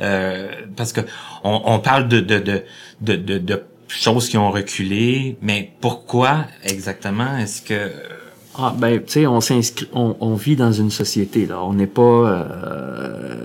[0.00, 1.00] Euh, Parce que
[1.42, 7.36] on, on parle de, de de, de, de choses qui ont reculé, mais pourquoi exactement?
[7.38, 7.90] Est-ce que
[8.58, 11.86] ah ben tu sais on s'inscrit on, on, vit dans une société là on n'est
[11.86, 13.38] pas euh,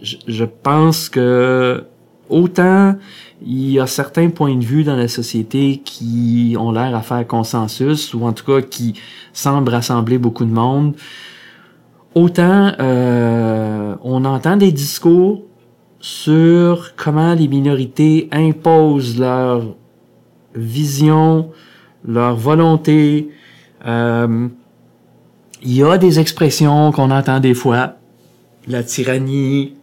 [0.00, 1.84] je, je pense que
[2.28, 2.96] autant
[3.44, 7.26] il y a certains points de vue dans la société qui ont l'air à faire
[7.26, 8.94] consensus, ou en tout cas qui
[9.32, 10.94] semblent rassembler beaucoup de monde.
[12.14, 15.42] Autant euh, on entend des discours
[15.98, 19.62] sur comment les minorités imposent leur
[20.54, 21.50] vision,
[22.06, 23.28] leur volonté.
[23.86, 24.48] Euh,
[25.62, 27.94] il y a des expressions qu'on entend des fois,
[28.66, 29.74] la tyrannie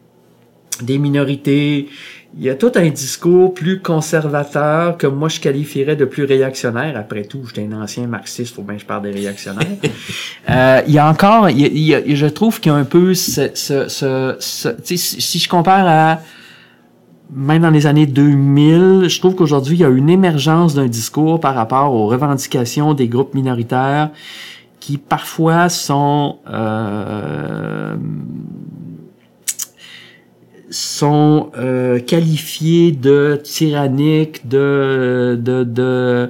[0.82, 1.89] des minorités,
[2.38, 6.95] il y a tout un discours plus conservateur que moi je qualifierais de plus réactionnaire.
[6.95, 9.67] Après tout, j'étais un ancien marxiste, faut bien que je parle des réactionnaires.
[10.49, 13.13] euh, il y a encore, il y a, je trouve qu'il y a un peu
[13.13, 16.21] ce, ce, ce, si je compare à
[17.31, 21.39] même dans les années 2000, je trouve qu'aujourd'hui il y a une émergence d'un discours
[21.39, 24.09] par rapport aux revendications des groupes minoritaires
[24.79, 27.95] qui parfois sont euh,
[30.69, 36.29] sont euh, qualifiés de tyranniques, de, de, de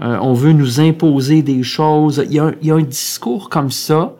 [0.00, 2.24] euh, on veut nous imposer des choses.
[2.26, 4.14] Il y a il y a un discours comme ça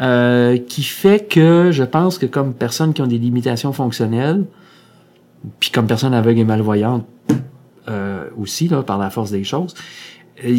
[0.00, 4.44] euh, qui fait que je pense que comme personnes qui ont des limitations fonctionnelles,
[5.58, 7.06] puis comme personne aveugle et malvoyante
[7.88, 9.74] euh, aussi là par la force des choses,
[10.44, 10.58] euh,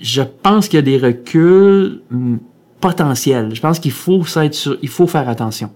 [0.00, 2.36] je pense qu'il y a des reculs hmm,
[2.80, 3.54] potentiels.
[3.54, 5.70] Je pense qu'il faut être sur, il faut faire attention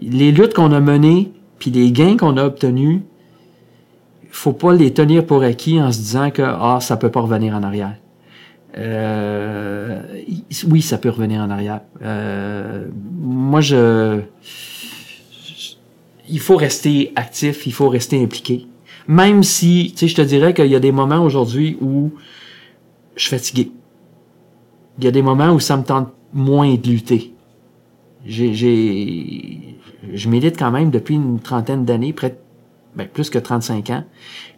[0.00, 3.00] les luttes qu'on a menées, puis les gains qu'on a obtenus,
[4.30, 7.54] faut pas les tenir pour acquis en se disant que ah ça peut pas revenir
[7.54, 7.94] en arrière.
[8.76, 10.02] Euh,
[10.68, 11.82] oui, ça peut revenir en arrière.
[12.02, 14.20] Euh, moi, je,
[16.28, 18.66] il faut rester actif, il faut rester impliqué.
[19.06, 22.12] Même si, tu sais, je te dirais qu'il y a des moments aujourd'hui où
[23.16, 23.70] je suis fatigué.
[24.98, 27.34] Il y a des moments où ça me tente moins de lutter.
[28.24, 32.38] J'ai, je milite quand même depuis une trentaine d'années, près
[32.96, 34.04] ben, plus que 35 ans.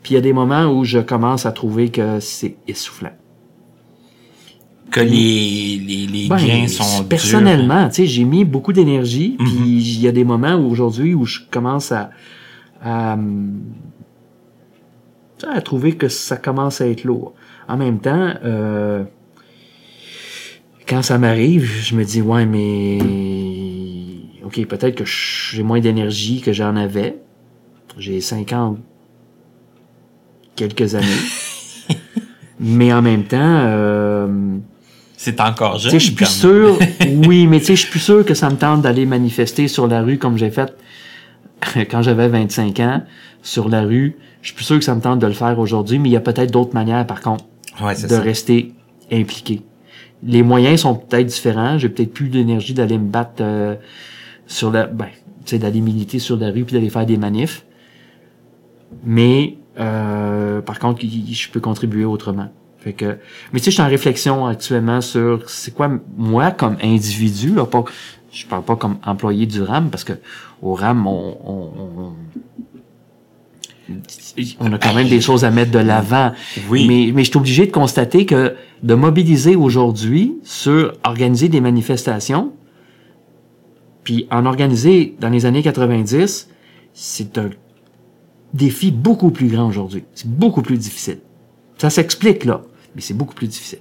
[0.02, 3.12] Puis il y a des moments où je commence à trouver que c'est essoufflant.
[4.96, 9.46] Que les, les, les ben, gains sont Personnellement, tu sais, j'ai mis beaucoup d'énergie, puis
[9.46, 9.66] mhm.
[9.66, 12.10] il y a des moments où aujourd'hui où je commence à,
[12.82, 13.18] à,
[15.46, 17.34] à trouver que ça commence à être lourd.
[17.68, 19.04] En même temps, euh,
[20.88, 22.98] quand ça m'arrive, je me dis ouais mais
[24.46, 27.18] OK, peut-être que j'ai moins d'énergie que j'en avais.
[27.98, 28.78] J'ai 50
[30.54, 31.06] quelques années.
[32.60, 34.58] Mais en même temps, euh,
[35.26, 35.92] c'est encore jeune.
[35.92, 36.78] Je suis plus sûr.
[37.26, 39.88] oui, mais tu sais, je suis plus sûr que ça me tente d'aller manifester sur
[39.88, 40.72] la rue comme j'ai fait
[41.90, 43.02] quand j'avais 25 ans
[43.42, 44.16] sur la rue.
[44.42, 46.16] Je suis plus sûr que ça me tente de le faire aujourd'hui, mais il y
[46.16, 47.44] a peut-être d'autres manières, par contre,
[47.80, 48.72] de rester
[49.10, 49.62] impliqué.
[50.22, 51.76] Les moyens sont peut-être différents.
[51.76, 53.74] J'ai peut-être plus d'énergie d'aller me battre euh,
[54.46, 55.06] sur la, ben,
[55.44, 57.64] tu sais, d'aller militer sur la rue puis d'aller faire des manifs.
[59.04, 62.48] Mais euh, par contre, je peux contribuer autrement.
[62.86, 63.18] Fait que,
[63.52, 67.66] mais tu sais, je suis en réflexion actuellement sur c'est quoi moi comme individu, là,
[67.66, 67.82] pas,
[68.30, 70.12] je parle pas comme employé du RAM parce que
[70.62, 72.12] au RAM on, on,
[74.60, 76.30] on a quand même des choses à mettre de l'avant.
[76.70, 76.86] Oui.
[76.86, 82.52] Mais, mais je suis obligé de constater que de mobiliser aujourd'hui sur organiser des manifestations,
[84.04, 86.50] puis en organiser dans les années 90,
[86.94, 87.50] c'est un
[88.54, 90.04] défi beaucoup plus grand aujourd'hui.
[90.14, 91.18] C'est beaucoup plus difficile.
[91.78, 92.62] Ça s'explique là
[92.96, 93.78] mais c'est beaucoup plus difficile.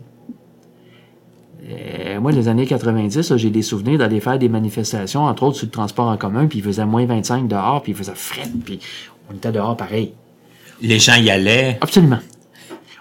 [1.68, 5.66] Euh, moi, les années 90, j'ai des souvenirs d'aller faire des manifestations, entre autres sur
[5.66, 8.80] le transport en commun, puis il faisait moins 25 dehors, puis il faisait fret, puis
[9.32, 10.14] on était dehors pareil.
[10.82, 11.78] Les gens y allaient?
[11.82, 12.20] Absolument.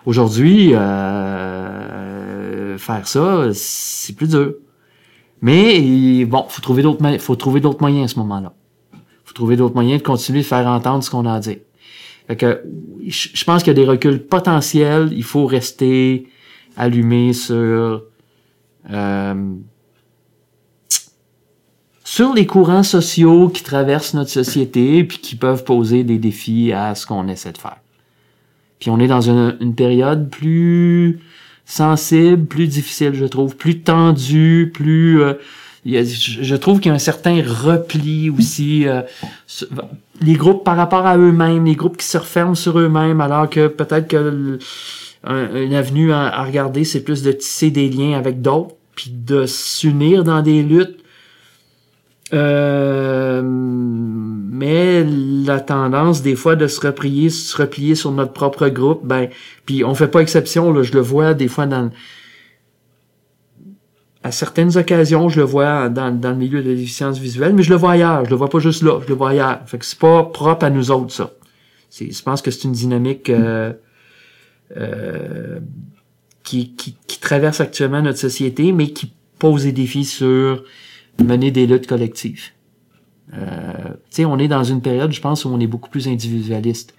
[0.07, 4.55] Aujourd'hui, euh, faire ça, c'est plus dur.
[5.43, 8.53] Mais bon, faut trouver d'autres faut trouver d'autres moyens à ce moment-là.
[9.25, 11.59] Faut trouver d'autres moyens de continuer de faire entendre ce qu'on a à dire.
[12.27, 12.63] Fait que
[13.07, 15.11] je pense qu'il y a des reculs potentiels.
[15.13, 16.27] Il faut rester
[16.77, 18.05] allumé sur
[18.91, 19.55] euh,
[22.05, 26.95] sur les courants sociaux qui traversent notre société puis qui peuvent poser des défis à
[26.95, 27.79] ce qu'on essaie de faire.
[28.79, 31.21] Puis on est dans une, une période plus
[31.65, 35.35] sensible, plus difficile, je trouve, plus tendue, plus euh,
[35.85, 38.87] je trouve qu'il y a un certain repli aussi.
[38.87, 39.03] Euh,
[40.21, 43.69] les groupes par rapport à eux-mêmes, les groupes qui se referment sur eux-mêmes, alors que
[43.69, 44.59] peut-être que
[45.27, 50.23] une avenue à, regarder, c'est plus de tisser des liens avec d'autres, puis de s'unir
[50.25, 50.99] dans des luttes.
[52.33, 59.01] Euh, mais la tendance des fois de se replier, se replier sur notre propre groupe,
[59.05, 59.29] ben,
[59.67, 61.91] puis on fait pas exception, là, je le vois des fois dans
[64.25, 67.63] à certaines occasions, je le vois dans, dans le milieu de la déficience visuelle, mais
[67.63, 68.25] je le vois ailleurs.
[68.25, 69.61] Je le vois pas juste là, je le vois ailleurs.
[69.67, 71.31] Fait que c'est pas propre à nous autres, ça.
[72.01, 73.75] je pense que c'est une dynamique euh,
[74.79, 75.61] euh,
[76.43, 80.65] qui, qui, qui, traverse actuellement notre société, mais qui pose des défis sur
[81.23, 82.45] mener des luttes collectives.
[83.35, 86.95] Euh, on est dans une période, je pense, où on est beaucoup plus individualiste.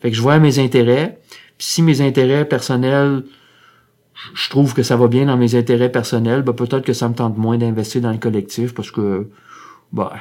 [0.00, 1.20] Fait que je vois mes intérêts,
[1.58, 3.22] puis si mes intérêts personnels
[4.34, 7.14] je trouve que ça va bien dans mes intérêts personnels, ben peut-être que ça me
[7.14, 9.28] tente moins d'investir dans le collectif parce que
[9.92, 10.12] bah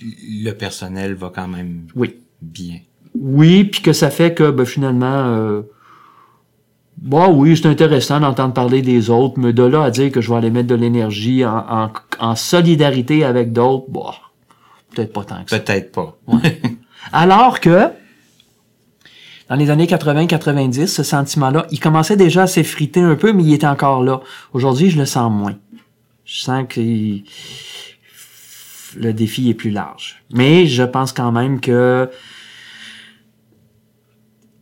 [0.00, 2.16] le personnel va quand même oui.
[2.42, 2.80] bien.
[3.18, 5.62] Oui, puis que ça fait que ben, finalement euh,
[6.98, 10.30] bah oui, c'est intéressant d'entendre parler des autres, mais de là à dire que je
[10.30, 14.14] vais aller mettre de l'énergie en, en, solidarité avec d'autres, bah
[14.94, 15.58] peut-être pas tant que ça.
[15.58, 16.18] Peut-être pas.
[17.12, 17.90] Alors que
[19.48, 23.54] dans les années 80-90, ce sentiment-là, il commençait déjà à s'effriter un peu, mais il
[23.54, 24.20] était encore là.
[24.52, 25.54] Aujourd'hui, je le sens moins.
[26.24, 26.80] Je sens que
[28.96, 30.22] le défi est plus large.
[30.32, 32.10] Mais je pense quand même que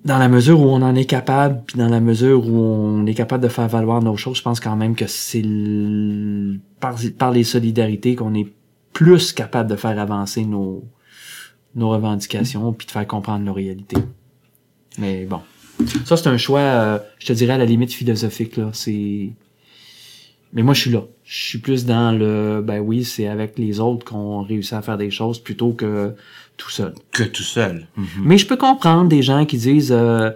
[0.04, 3.14] dans la mesure où on en est capable, puis dans la mesure où on est
[3.14, 5.42] capable de faire valoir nos choses, je pense quand même que c'est
[6.78, 8.52] par, par les solidarités qu'on est
[8.92, 10.84] plus capable de faire avancer nos,
[11.74, 13.96] nos revendications, puis de faire comprendre nos réalités.
[14.98, 15.40] Mais bon.
[16.04, 18.70] Ça, c'est un choix, euh, je te dirais, à la limite philosophique, là.
[18.72, 19.30] C'est.
[20.52, 21.02] Mais moi, je suis là.
[21.24, 22.62] Je suis plus dans le.
[22.64, 26.14] Ben oui, c'est avec les autres qu'on réussit à faire des choses plutôt que
[26.56, 26.94] tout seul.
[27.10, 27.88] Que tout seul.
[27.96, 28.06] Mhm.
[28.24, 29.92] Mais je peux comprendre des gens qui disent.
[29.92, 30.30] Euh,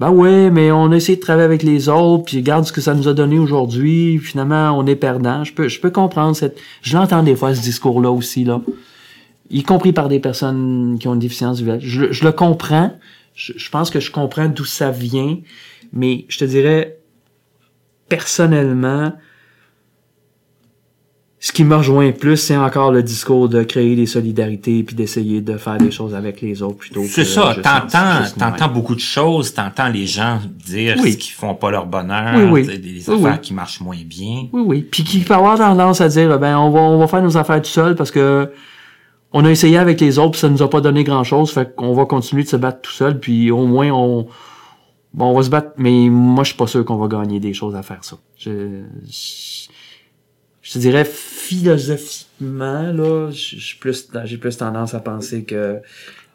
[0.00, 2.80] ben oui, mais on a essayé de travailler avec les autres, puis regarde ce que
[2.80, 5.42] ça nous a donné aujourd'hui, finalement, on est perdant.
[5.42, 6.58] Je peux, je peux comprendre cette.
[6.82, 8.62] Je l'entends des fois, ce discours-là aussi, là.
[9.50, 11.80] Y compris par des personnes qui ont une déficience visuelle.
[11.82, 12.92] Je, je le comprends,
[13.38, 15.38] je, pense que je comprends d'où ça vient,
[15.92, 16.98] mais je te dirais,
[18.08, 19.12] personnellement,
[21.38, 25.40] ce qui me rejoint plus, c'est encore le discours de créer des solidarités puis d'essayer
[25.40, 29.54] de faire des choses avec les autres plutôt C'est ça, t'entends, t'entends beaucoup de choses,
[29.54, 31.16] t'entends les gens dire oui.
[31.16, 34.48] qu'ils font pas leur bonheur, oui, des affaires qui marchent moins bien.
[34.52, 34.82] Oui, oui.
[34.82, 37.62] Puis qui peut avoir tendance à dire, ben, on va, on va faire nos affaires
[37.62, 38.50] tout seul parce que
[39.32, 41.92] on a essayé avec les autres, puis ça nous a pas donné grand-chose, fait qu'on
[41.94, 44.26] va continuer de se battre tout seul, puis au moins on
[45.12, 47.52] bon, on va se battre, mais moi je suis pas sûr qu'on va gagner des
[47.52, 48.16] choses à faire ça.
[48.38, 48.82] Je,
[50.62, 55.80] je, te dirais philosophiquement là, je, plus j'ai plus tendance à penser que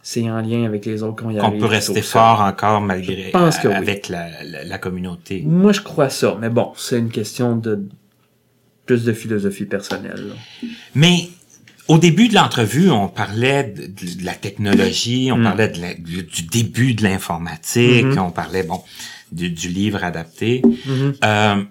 [0.03, 3.57] c'est en lien avec les autres qu'on y Qu'on peut rester fort encore malgré pense
[3.57, 3.73] que oui.
[3.73, 5.43] avec la, la, la communauté.
[5.45, 6.37] Moi, je crois ça.
[6.41, 7.85] Mais bon, c'est une question de
[8.85, 10.27] plus de philosophie personnelle.
[10.27, 10.67] là.
[10.93, 11.29] Mais
[11.87, 15.43] au début de l'entrevue, on parlait de, la technologie, on Mm.
[15.43, 18.19] parlait de la- du, du début de l'informatique, Mhm.
[18.19, 18.81] on parlait bon
[19.31, 20.61] du, du livre adapté.
[20.85, 21.15] Mhm.
[21.23, 21.63] Euh,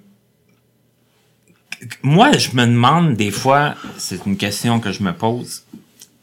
[2.02, 5.64] moi, je me demande des fois, c'est une question que je me pose,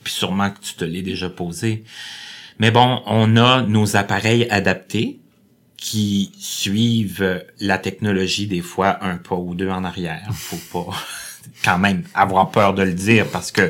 [0.04, 1.84] puis sûrement que tu te l'es déjà posée.
[2.60, 5.20] Mais bon, on a nos appareils adaptés
[5.78, 10.28] qui suivent la technologie des fois un pas ou deux en arrière.
[10.34, 10.94] Faut pas
[11.64, 13.62] quand même avoir peur de le dire parce que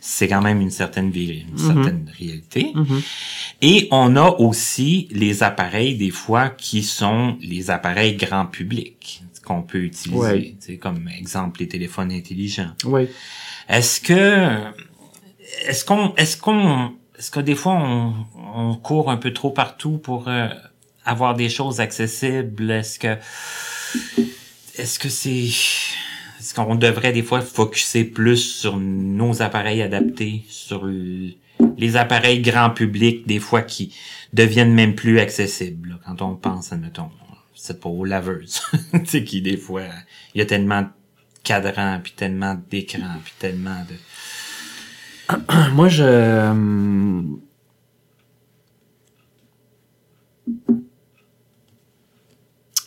[0.00, 1.74] c'est quand même une certaine, vé- une Mhm.
[1.74, 2.72] certaine réalité.
[2.74, 3.02] Mhm.
[3.62, 9.60] Et on a aussi les appareils des fois qui sont les appareils grand public qu'on
[9.62, 12.70] peut utiliser, sais, comme exemple les téléphones intelligents.
[12.84, 13.08] Oui.
[13.68, 14.48] Est-ce que
[15.66, 18.14] est-ce qu'on est-ce qu'on est-ce que des fois on,
[18.54, 20.48] on court un peu trop partout pour euh,
[21.04, 22.70] avoir des choses accessibles?
[22.70, 23.16] Est-ce que
[24.78, 25.48] est-ce que c'est
[26.44, 32.68] est-ce qu'on devrait des fois focuser plus sur nos appareils adaptés, sur les appareils grand
[32.68, 33.94] public des fois qui
[34.34, 37.08] deviennent même plus accessibles là, quand on pense admettons
[37.54, 38.60] c'est pas aux laveuses
[38.92, 39.84] tu sais qui des fois
[40.34, 40.88] il y a tellement de
[41.42, 43.96] cadrans puis tellement d'écrans puis tellement de
[45.72, 46.02] Moi, je...
[46.04, 47.22] euh,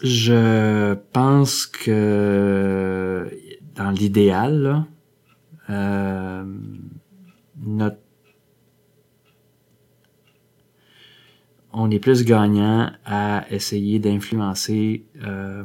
[0.03, 3.28] Je pense que
[3.78, 4.86] dans l'idéal,
[5.70, 6.46] euh,
[7.56, 8.00] notre...
[11.72, 15.64] on est plus gagnant à essayer d'influencer euh,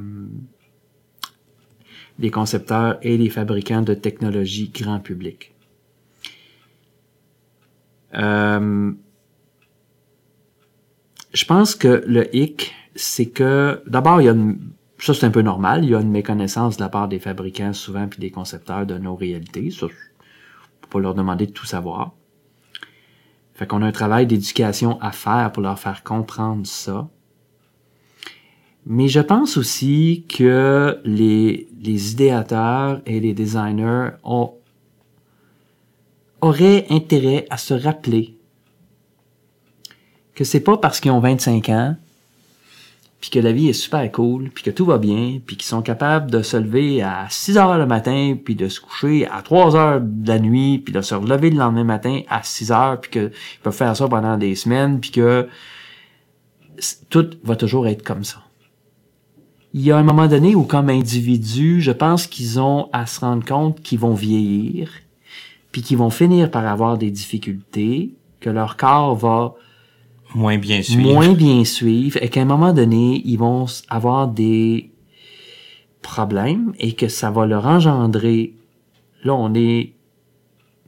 [2.18, 5.54] les concepteurs et les fabricants de technologies grand public.
[8.14, 8.92] Euh,
[11.32, 14.58] je pense que le hic, c'est que d'abord, il y a une,
[15.02, 17.72] ça c'est un peu normal, il y a une méconnaissance de la part des fabricants
[17.72, 19.70] souvent puis des concepteurs de nos réalités.
[19.70, 22.12] Ça, faut pas leur demander de tout savoir.
[23.54, 27.08] Fait qu'on a un travail d'éducation à faire pour leur faire comprendre ça.
[28.86, 34.54] Mais je pense aussi que les, les idéateurs et les designers ont
[36.40, 38.36] auraient intérêt à se rappeler
[40.34, 41.96] que c'est pas parce qu'ils ont 25 ans,
[43.22, 45.80] puis que la vie est super cool, puis que tout va bien, puis qu'ils sont
[45.80, 49.76] capables de se lever à 6 heures le matin, puis de se coucher à 3
[49.76, 53.12] heures de la nuit, puis de se relever le lendemain matin à 6 heures, puis
[53.12, 53.30] qu'ils
[53.62, 55.46] peuvent faire ça pendant des semaines, puis que
[57.10, 58.42] tout va toujours être comme ça.
[59.72, 63.20] Il y a un moment donné où, comme individu, je pense qu'ils ont à se
[63.20, 64.90] rendre compte qu'ils vont vieillir,
[65.70, 69.54] puis qu'ils vont finir par avoir des difficultés, que leur corps va
[70.34, 71.12] moins bien suivre.
[71.12, 74.90] moins bien suivre, et qu'à un moment donné, ils vont avoir des
[76.00, 78.54] problèmes et que ça va leur engendrer.
[79.24, 79.92] Là, on est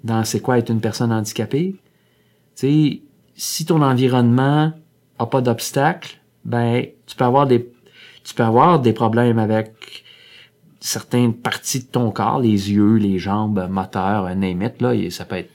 [0.02, 1.76] dans c'est quoi être une personne handicapée.
[2.56, 3.00] Tu sais,
[3.36, 4.72] si ton environnement
[5.18, 7.70] a pas d'obstacle, ben tu peux avoir des
[8.24, 10.04] tu peux avoir des problèmes avec
[10.80, 15.24] certaines parties de ton corps, les yeux, les jambes, moteurs, name it, là, et ça
[15.24, 15.50] peut être.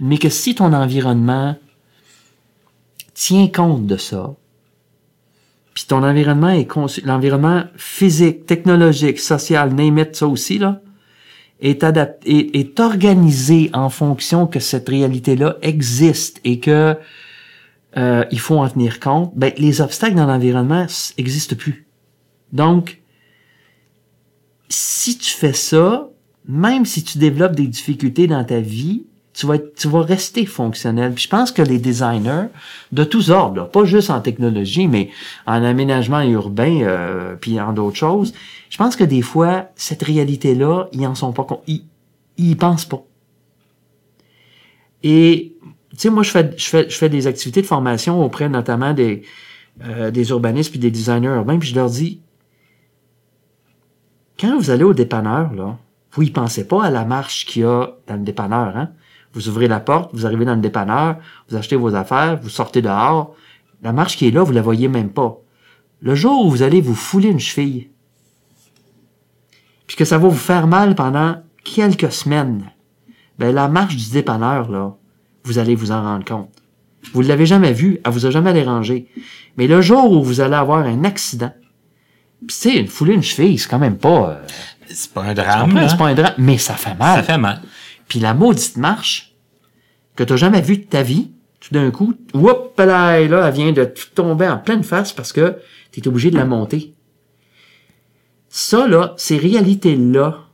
[0.00, 1.56] Mais que si ton environnement
[3.16, 4.34] tient compte de ça,
[5.72, 6.68] puis ton environnement est
[7.04, 10.82] l'environnement physique, technologique, social, name ça aussi, là,
[11.60, 16.94] est adapté, est, est organisé en fonction que cette réalité-là existe et que
[17.96, 20.86] euh, il faut en tenir compte, ben, les obstacles dans l'environnement
[21.16, 21.86] n'existent plus.
[22.52, 23.00] Donc,
[24.68, 26.10] si tu fais ça,
[26.46, 29.06] même si tu développes des difficultés dans ta vie,
[29.36, 31.12] tu vas, être- tu vas rester fonctionnel.
[31.12, 32.46] Puis je pense que les designers
[32.92, 35.10] de tous ordres, pas juste en technologie, mais
[35.46, 38.32] en aménagement urbain, euh, puis en d'autres choses,
[38.70, 41.84] je pense que des fois, cette réalité-là, ils en sont pas ils,
[42.38, 43.02] ils pensent pas.
[45.02, 45.54] Et
[45.90, 48.94] tu sais, moi, je fais, je fais, je fais des activités de formation auprès notamment
[48.94, 49.22] des,
[49.84, 52.22] euh, des urbanistes puis des designers urbains, puis je leur dis,
[54.40, 55.76] quand vous allez au dépanneur, là,
[56.12, 58.90] vous y pensez pas à la marche qu'il y a dans le dépanneur, hein?
[59.36, 61.16] Vous ouvrez la porte, vous arrivez dans le dépanneur,
[61.50, 63.34] vous achetez vos affaires, vous sortez dehors.
[63.82, 65.36] La marche qui est là, vous la voyez même pas.
[66.00, 67.90] Le jour où vous allez vous fouler une cheville,
[69.86, 72.72] puis que ça va vous faire mal pendant quelques semaines,
[73.38, 74.94] ben la marche du dépanneur, là,
[75.44, 76.50] vous allez vous en rendre compte.
[77.12, 79.06] Vous ne l'avez jamais vue, elle vous a jamais dérangé.
[79.58, 81.52] Mais le jour où vous allez avoir un accident,
[82.46, 84.30] puis tu sais, une foulée une cheville, c'est quand même pas...
[84.30, 84.42] euh,
[84.88, 85.88] C'est pas un drame.
[85.88, 87.16] C'est pas un drame, mais ça fait mal.
[87.18, 87.60] Ça fait mal.
[88.08, 89.25] Puis la maudite marche
[90.16, 93.84] que t'as jamais vue de ta vie, tout d'un coup, whoop, là, elle vient de
[94.14, 95.56] tomber en pleine face parce que
[95.92, 96.94] tu es obligé de la monter.
[98.48, 100.44] Ça, là, ces réalités-là,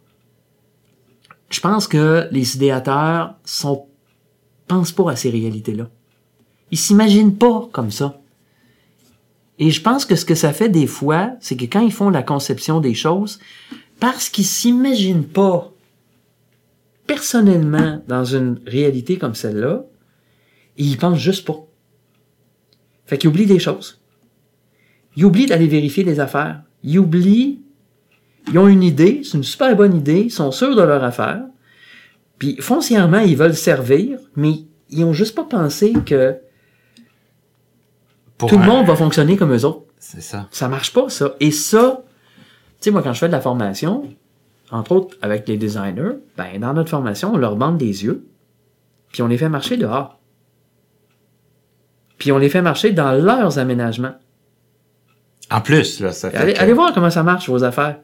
[1.50, 3.86] je pense que les idéateurs sont,
[4.66, 5.88] pensent pas à ces réalités-là.
[6.70, 8.20] Ils s'imaginent pas comme ça.
[9.58, 12.10] Et je pense que ce que ça fait des fois, c'est que quand ils font
[12.10, 13.38] la conception des choses,
[14.00, 15.71] parce qu'ils s'imaginent pas
[17.12, 19.84] personnellement dans une réalité comme celle-là,
[20.78, 21.58] ils pensent juste pas.
[23.04, 24.00] Fait qu'ils oublient des choses.
[25.16, 26.62] Ils oublient d'aller vérifier les affaires.
[26.82, 27.60] Ils oublient,
[28.50, 31.42] ils ont une idée, c'est une super bonne idée, ils sont sûrs de leur affaire.
[32.38, 36.38] Puis foncièrement, ils veulent servir, mais ils ont juste pas pensé que
[38.38, 39.84] tout le monde va fonctionner comme eux autres.
[39.98, 40.48] C'est ça.
[40.50, 41.36] Ça marche pas, ça.
[41.40, 42.04] Et ça,
[42.38, 42.44] tu
[42.80, 44.08] sais, moi, quand je fais de la formation,
[44.72, 48.26] entre autres avec les designers, ben, dans notre formation, on leur bande des yeux,
[49.12, 50.18] puis on les fait marcher dehors.
[52.18, 54.14] Puis on les fait marcher dans leurs aménagements.
[55.50, 57.98] En plus, là, ça fait allez, allez voir comment ça marche, vos affaires.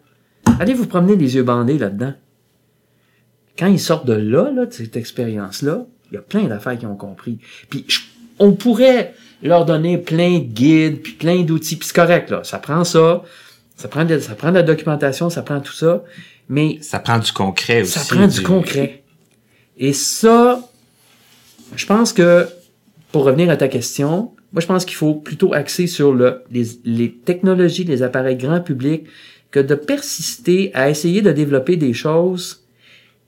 [0.61, 2.13] Allez vous promener les yeux bandés là-dedans.
[3.59, 6.87] Quand ils sortent de là, là de cette expérience-là, il y a plein d'affaires qui
[6.87, 7.39] ont compris.
[7.71, 7.87] Puis
[8.39, 12.45] on pourrait leur donner plein de guides, puis plein d'outils, puis c'est correct, là.
[12.45, 13.23] Ça prend ça,
[13.77, 16.03] ça prend, de, ça prend de la documentation, ça prend tout ça,
[16.49, 16.79] mais...
[16.81, 17.99] Ça prend du concret aussi.
[17.99, 19.03] Ça prend du, concret.
[19.77, 20.69] Et ça,
[21.77, 22.49] je pense que,
[23.13, 26.67] pour revenir à ta question, moi, je pense qu'il faut plutôt axer sur le, les,
[26.85, 29.07] les technologies, les appareils grand public,
[29.51, 32.65] que de persister à essayer de développer des choses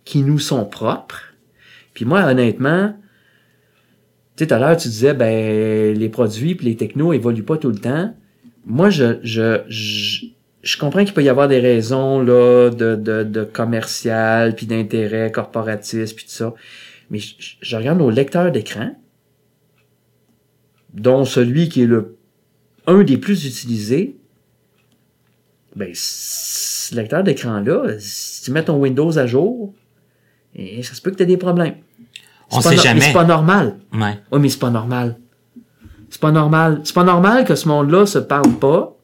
[0.04, 1.34] qui nous sont propres.
[1.94, 2.94] Puis moi, honnêtement,
[4.36, 7.58] tu sais, tout à l'heure, tu disais, ben, les produits puis les technos évoluent pas
[7.58, 8.14] tout le temps.
[8.64, 10.26] Moi, je, je, je,
[10.78, 16.14] comprends qu'il peut y avoir des raisons, là, de, de, de commercial, puis d'intérêt corporatiste,
[16.16, 16.54] puis tout ça.
[17.11, 18.94] Mais je, regarde nos lecteurs d'écran,
[20.92, 22.16] dont celui qui est le,
[22.86, 24.16] un des plus utilisés.
[25.76, 29.72] Ben, ce lecteur d'écran-là, si tu mets ton Windows à jour,
[30.54, 31.76] et ça se peut que tu aies des problèmes.
[32.50, 33.00] On sait jamais.
[33.00, 33.78] c'est pas normal.
[33.92, 34.18] Ouais.
[34.32, 35.16] Oui, mais c'est pas normal.
[36.11, 36.80] C'est pas normal.
[36.82, 38.96] C'est pas normal que ce monde-là se parle pas.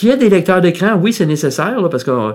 [0.00, 2.32] Qu'il y ait des lecteurs d'écran, oui, c'est nécessaire, là, parce que,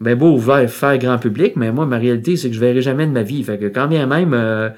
[0.00, 3.06] ben, beau, faire, faire grand public, mais moi, ma réalité, c'est que je verrai jamais
[3.06, 3.44] de ma vie.
[3.44, 4.70] Fait que quand bien même, euh,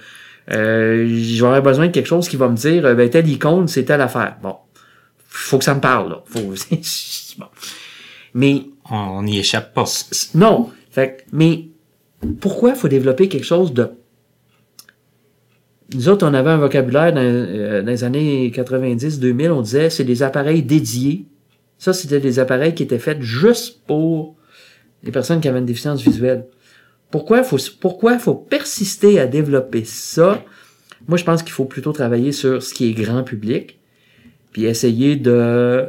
[0.51, 3.85] euh, j'aurais besoin de quelque chose qui va me dire, euh, ben, telle icône, c'est
[3.85, 4.35] telle affaire.
[4.43, 4.57] Bon.
[5.29, 6.25] Faut que ça me parle, là.
[6.27, 6.41] Faut,
[7.39, 7.47] bon.
[8.35, 8.63] Mais.
[8.91, 9.85] On n'y échappe pas.
[10.35, 10.73] Non.
[10.91, 11.69] Fait mais,
[12.41, 13.91] pourquoi faut développer quelque chose de
[15.95, 20.25] nous autres, on avait un vocabulaire dans, euh, les années 90-2000, on disait c'est des
[20.25, 21.27] appareils dédiés.
[21.79, 24.37] Ça, c'était des appareils qui étaient faits juste pour
[25.03, 26.47] les personnes qui avaient une déficience visuelle.
[27.11, 30.43] Pourquoi faut, pourquoi faut persister à développer ça?
[31.07, 33.79] Moi, je pense qu'il faut plutôt travailler sur ce qui est grand public,
[34.53, 35.87] puis essayer de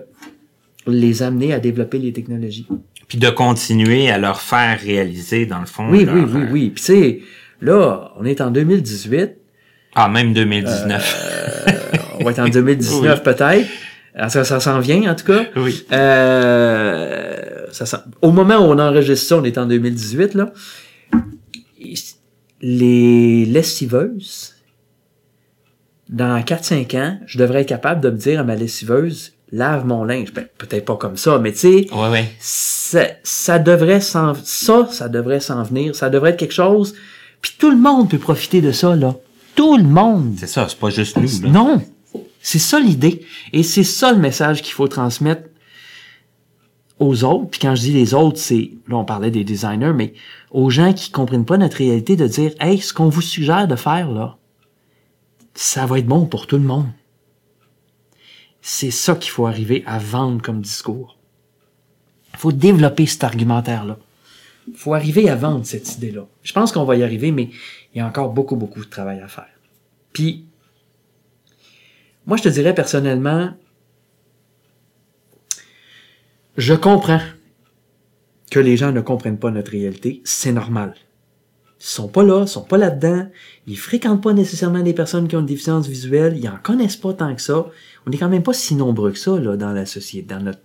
[0.87, 2.67] les amener à développer les technologies.
[3.07, 5.87] Puis de continuer à leur faire réaliser, dans le fond.
[5.89, 6.69] Oui, oui, oui, oui.
[6.71, 7.19] Puis tu sais,
[7.61, 9.37] là, on est en 2018
[9.97, 11.65] ah, même 2019.
[11.67, 11.71] Euh,
[12.19, 13.65] on va être en 2019 peut-être.
[14.15, 15.45] Ah, ça, ça s'en vient, en tout cas.
[15.57, 15.85] Oui.
[15.91, 20.53] Euh, ça Au moment où on enregistre ça, on est en 2018, là.
[22.61, 24.53] Les lessiveuses,
[26.09, 30.05] dans 4-5 ans, je devrais être capable de me dire à ma lessiveuse, lave mon
[30.05, 30.33] linge.
[30.33, 32.31] Ben, peut-être pas comme ça, mais tu sais, ouais, ouais.
[32.39, 35.93] ça, ça devrait s'en, ça, ça devrait s'en venir.
[35.95, 36.95] Ça devrait être quelque chose.
[37.41, 39.13] Puis tout le monde peut profiter de ça, là
[39.55, 40.35] tout le monde.
[40.37, 41.41] C'est ça, c'est pas juste nous.
[41.43, 41.49] Là.
[41.49, 41.81] Non,
[42.45, 43.25] c'est ça l'idée.
[43.53, 45.49] Et c'est ça le message qu'il faut transmettre
[46.99, 47.49] aux autres.
[47.49, 50.13] Puis quand je dis les autres, c'est, là on parlait des designers, mais
[50.51, 53.75] aux gens qui comprennent pas notre réalité, de dire, hey, ce qu'on vous suggère de
[53.75, 54.37] faire là,
[55.55, 56.85] ça va être bon pour tout le monde.
[58.61, 61.17] C'est ça qu'il faut arriver à vendre comme discours.
[62.35, 63.97] Il faut développer cet argumentaire-là.
[64.67, 66.27] Il faut arriver à vendre cette idée-là.
[66.43, 67.49] Je pense qu'on va y arriver, mais
[67.95, 69.49] il y a encore beaucoup, beaucoup de travail à faire.
[70.13, 70.45] Puis,
[72.25, 73.51] moi, je te dirais personnellement,
[76.57, 77.21] je comprends
[78.49, 80.21] que les gens ne comprennent pas notre réalité.
[80.23, 80.95] C'est normal.
[81.79, 83.27] Ils sont pas là, ils sont pas là-dedans.
[83.67, 86.37] Ils fréquentent pas nécessairement des personnes qui ont une déficience visuelle.
[86.37, 87.67] Ils en connaissent pas tant que ça.
[88.07, 90.61] On est quand même pas si nombreux que ça, là, dans la société, dans notre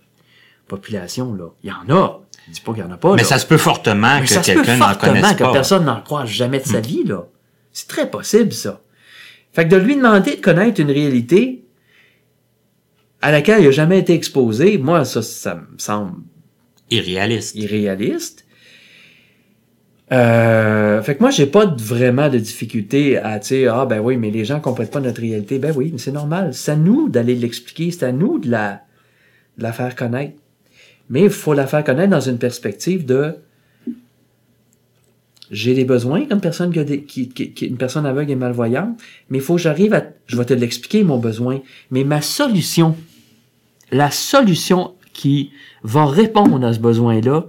[0.67, 1.49] population, là.
[1.63, 2.21] Il y en a.
[2.47, 3.15] Je dis pas qu'il y en a pas.
[3.15, 5.33] Mais ça se peut fortement que quelqu'un n'en connaisse pas.
[5.35, 6.85] que personne n'en croise jamais de sa hmm.
[6.85, 7.27] vie, là.
[7.73, 8.81] C'est très possible, ça.
[9.53, 11.65] Fait que de lui demander de connaître une réalité
[13.21, 16.21] à laquelle il n'a jamais été exposé, moi, ça, ça me semble
[16.89, 17.55] irréaliste.
[17.55, 18.45] Irréaliste.
[20.11, 24.29] Euh, fait que moi, j'ai pas vraiment de difficulté à, tu ah ben oui, mais
[24.29, 25.57] les gens comprennent pas notre réalité.
[25.57, 26.53] Ben oui, mais c'est normal.
[26.53, 28.81] C'est à nous d'aller l'expliquer, c'est à nous de la,
[29.57, 30.37] de la faire connaître.
[31.09, 33.35] Mais il faut la faire connaître dans une perspective de
[35.51, 38.97] j'ai des besoins comme personne qui, qui, une personne aveugle et malvoyante,
[39.29, 42.95] mais il faut que j'arrive à, je vais te l'expliquer mon besoin, mais ma solution,
[43.91, 45.51] la solution qui
[45.83, 47.45] va répondre à ce besoin-là,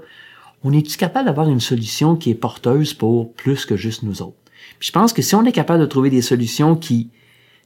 [0.64, 4.36] on est-tu capable d'avoir une solution qui est porteuse pour plus que juste nous autres?
[4.80, 7.10] Puis je pense que si on est capable de trouver des solutions qui,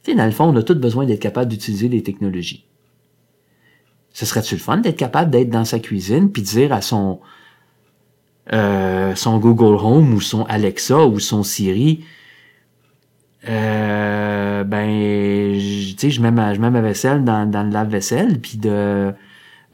[0.03, 2.65] tu sais, dans le fond, on a tous besoin d'être capable d'utiliser les technologies.
[4.13, 7.19] Ce serait-tu le fun d'être capable d'être dans sa cuisine puis de dire à son,
[8.53, 12.03] euh, son Google Home ou son Alexa ou son Siri,
[13.47, 18.39] euh, ben, tu sais, je mets ma, je mets ma vaisselle dans, dans le lave-vaisselle
[18.39, 19.13] puis de,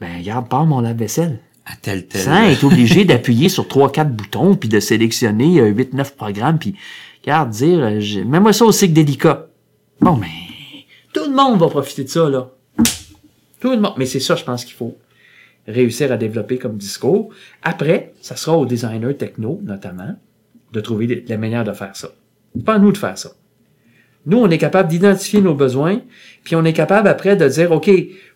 [0.00, 2.22] ben, regarde, pas mon lave-vaisselle à tel tel.
[2.22, 6.58] Sans être obligé d'appuyer sur trois quatre boutons puis de sélectionner euh, huit neuf programmes
[6.58, 6.74] puis
[7.22, 9.46] regarde dire euh, mets-moi ça au cycle délicat.
[10.00, 10.28] Bon mais
[11.12, 12.50] tout le monde va profiter de ça là.
[13.60, 13.94] Tout le monde.
[13.96, 14.96] Mais c'est ça je pense qu'il faut
[15.66, 17.30] réussir à développer comme discours.
[17.62, 20.16] Après, ça sera aux designers techno notamment
[20.72, 22.08] de trouver la manière de faire ça.
[22.64, 23.32] Pas à nous de faire ça.
[24.26, 26.00] Nous, on est capable d'identifier nos besoins,
[26.44, 27.90] puis on est capable après de dire, OK,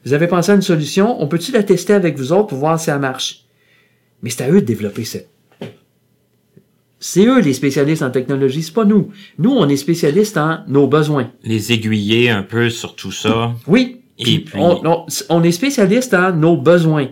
[0.04, 2.78] vous avez pensé à une solution, on peut-tu la tester avec vous autres pour voir
[2.78, 3.44] si ça marche?
[4.22, 5.20] Mais c'est à eux de développer ça.
[7.00, 9.10] C'est eux les spécialistes en technologie, c'est pas nous.
[9.38, 11.30] Nous, on est spécialistes en nos besoins.
[11.42, 13.54] Les aiguiller un peu sur tout ça.
[13.66, 14.00] Oui.
[14.18, 14.58] Et puis...
[14.60, 17.08] on, on est spécialiste en nos besoins.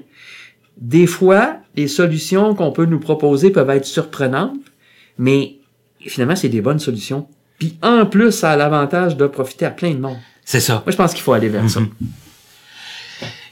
[0.76, 4.58] Des fois, les solutions qu'on peut nous proposer peuvent être surprenantes,
[5.18, 5.56] mais
[6.00, 7.26] finalement, c'est des bonnes solutions
[7.58, 10.18] puis en plus, ça a l'avantage de profiter à plein de monde.
[10.44, 10.82] C'est ça.
[10.84, 11.80] Moi, je pense qu'il faut aller vers ça.
[11.80, 11.90] Mhm.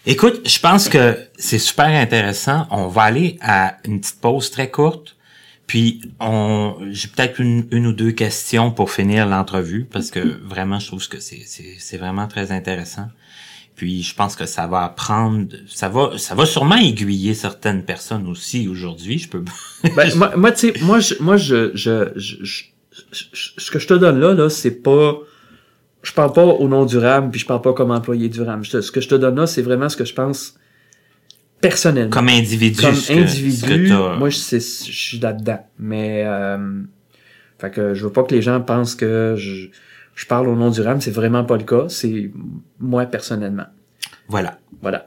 [0.07, 2.67] Écoute, je pense que c'est super intéressant.
[2.71, 5.17] On va aller à une petite pause très courte.
[5.67, 10.79] Puis on, j'ai peut-être une, une, ou deux questions pour finir l'entrevue parce que vraiment,
[10.79, 13.09] je trouve que c'est vraiment très intéressant.
[13.77, 18.29] Puis je pense que ça va apprendre, ça va, ça va sûrement aiguiller certaines personnes
[18.29, 19.19] aussi aujourd'hui.
[19.19, 19.43] Je peux.
[19.97, 22.65] ben, moi, moi tu sais, moi, je, moi, je, je, je
[23.13, 25.19] ce que je te donne là, là, c'est pas.
[26.03, 28.63] Je parle pas au nom du RAM, puis je parle pas comme employé du RAM.
[28.65, 30.55] ce que je te donne là, c'est vraiment ce que je pense
[31.61, 32.11] personnellement.
[32.11, 32.81] Comme individu.
[32.81, 35.67] Comme individu, moi, je, je suis là-dedans.
[35.79, 36.83] Mais, euh,
[37.59, 39.69] fait que je veux pas que les gens pensent que je,
[40.15, 41.01] je parle au nom du RAM.
[41.01, 41.89] C'est vraiment pas le cas.
[41.89, 42.31] C'est
[42.81, 43.67] moi personnellement.
[44.29, 44.59] Voilà.
[44.83, 45.07] Voilà.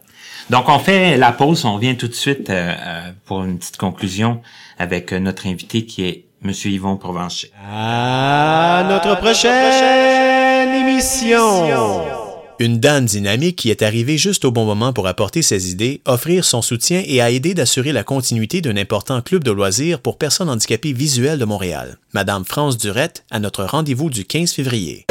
[0.49, 1.65] Donc, on fait la pause.
[1.65, 4.41] On vient tout de suite euh, euh pour une petite conclusion
[4.77, 7.51] avec euh, notre invité qui est Monsieur Yvon Provencher.
[7.69, 12.16] À notre prochaine émission.
[12.59, 16.43] Une dame dynamique qui est arrivée juste au bon moment pour apporter ses idées, offrir
[16.43, 20.49] son soutien et a aidé d'assurer la continuité d'un important club de loisirs pour personnes
[20.49, 21.99] handicapées visuelles de Montréal.
[22.13, 25.05] Madame France Durette, à notre rendez-vous du 15 février.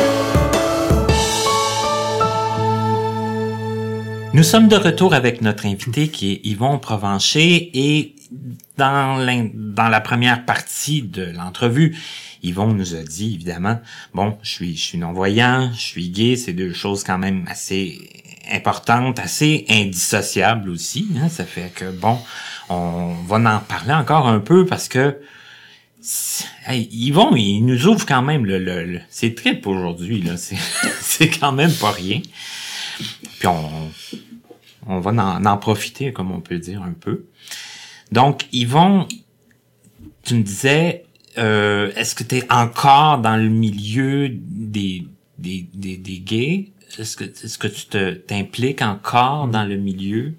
[4.34, 8.16] Nous sommes de retour avec notre invité qui est Yvon Provencher et
[8.76, 11.96] dans, la première partie de l'entrevue,
[12.42, 13.80] Yvon nous a dit évidemment,
[14.14, 18.08] bon, je suis, je suis non-voyant, je suis gay, c'est deux choses quand même assez
[18.52, 21.08] importantes, assez indissociables aussi.
[21.18, 22.18] Hein, ça fait que bon,
[22.68, 25.18] on va en parler encore un peu parce que
[26.66, 30.58] hey, Yvon, il nous ouvre quand même le, le, c'est trip aujourd'hui là, c'est
[31.00, 32.20] c'est quand même pas rien.
[33.38, 33.90] Puis on
[34.88, 37.26] on va en, en profiter comme on peut dire un peu.
[38.12, 39.06] Donc, Yvon,
[40.22, 41.04] tu me disais,
[41.38, 45.06] euh, est-ce que tu es encore dans le milieu des,
[45.38, 46.72] des, des, des gays?
[46.98, 50.32] Est-ce que, est-ce que tu te, t'impliques encore dans le milieu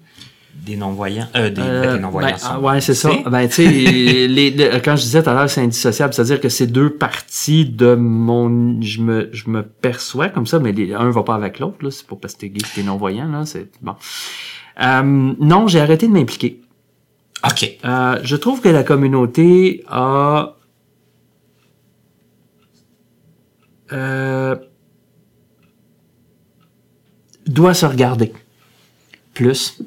[0.54, 1.28] des non-voyants?
[1.36, 2.36] Euh, des, euh, des non-voyants.
[2.42, 3.10] Ben, ouais, c'est ça.
[3.26, 3.66] Ben, tu sais,
[4.28, 7.94] les, quand je disais tout à l'heure, c'est indissociable, c'est-à-dire que c'est deux parties de
[7.94, 11.76] mon, je me, je me perçois comme ça, mais les, un va pas avec l'autre,
[11.82, 11.90] là.
[11.90, 13.44] C'est pas parce que t'es gay que t'es non-voyant, là.
[13.46, 13.94] C'est, bon.
[14.80, 16.60] Euh, non, j'ai arrêté de m'impliquer.
[17.44, 17.78] OK.
[17.84, 20.56] Euh, je trouve que la communauté a
[23.92, 24.56] euh,
[27.46, 28.32] doit se regarder
[29.34, 29.80] plus.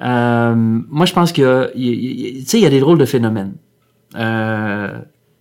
[0.00, 3.54] Euh, moi, je pense qu'il y, a, y a des drôles de phénomènes.
[4.16, 4.98] Euh,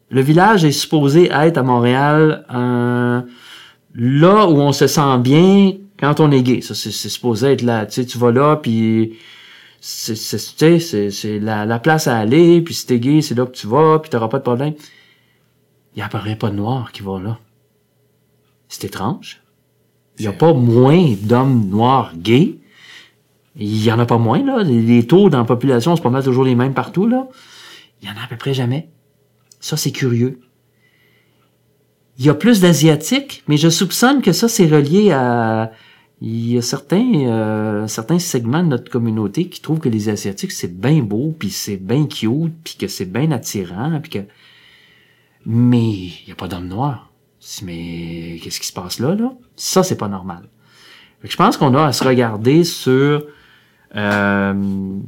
[0.10, 2.46] le village est supposé être à Montréal
[3.96, 6.62] là où on se sent bien quand on est gay.
[6.62, 7.86] Ça, c'est supposé être là.
[7.86, 9.18] Tu sais, tu vas là, puis
[9.82, 10.16] c'est
[10.80, 14.00] c'est la, la place à aller, puis si t'es gay, c'est là que tu vas,
[14.00, 14.74] puis t'auras pas de problème.
[15.96, 17.40] Il apparaît pas de noir qui va là.
[18.68, 19.42] C'est étrange.
[20.18, 22.60] Il y a pas moins d'hommes noirs gays.
[23.56, 24.64] Il y en a pas moins, là.
[24.64, 27.28] Les, taux dans la population, c'est pas mal toujours les mêmes partout, là.
[28.02, 28.90] Il y en a à peu près jamais.
[29.60, 30.40] Ça, c'est curieux.
[32.18, 35.72] Il y a plus d'Asiatiques, mais je soupçonne que ça, c'est relié à...
[36.22, 40.52] Il y a certains, euh, certains segments de notre communauté qui trouvent que les Asiatiques,
[40.52, 44.20] c'est bien beau, puis c'est bien cute, puis que c'est bien attirant, puis que...
[45.46, 47.12] Mais il n'y a pas d'homme noir.
[47.64, 49.32] Mais qu'est-ce qui se passe là, là?
[49.56, 50.50] Ça, c'est pas normal.
[51.24, 53.24] je pense qu'on a à se regarder sur...
[53.96, 55.00] Euh,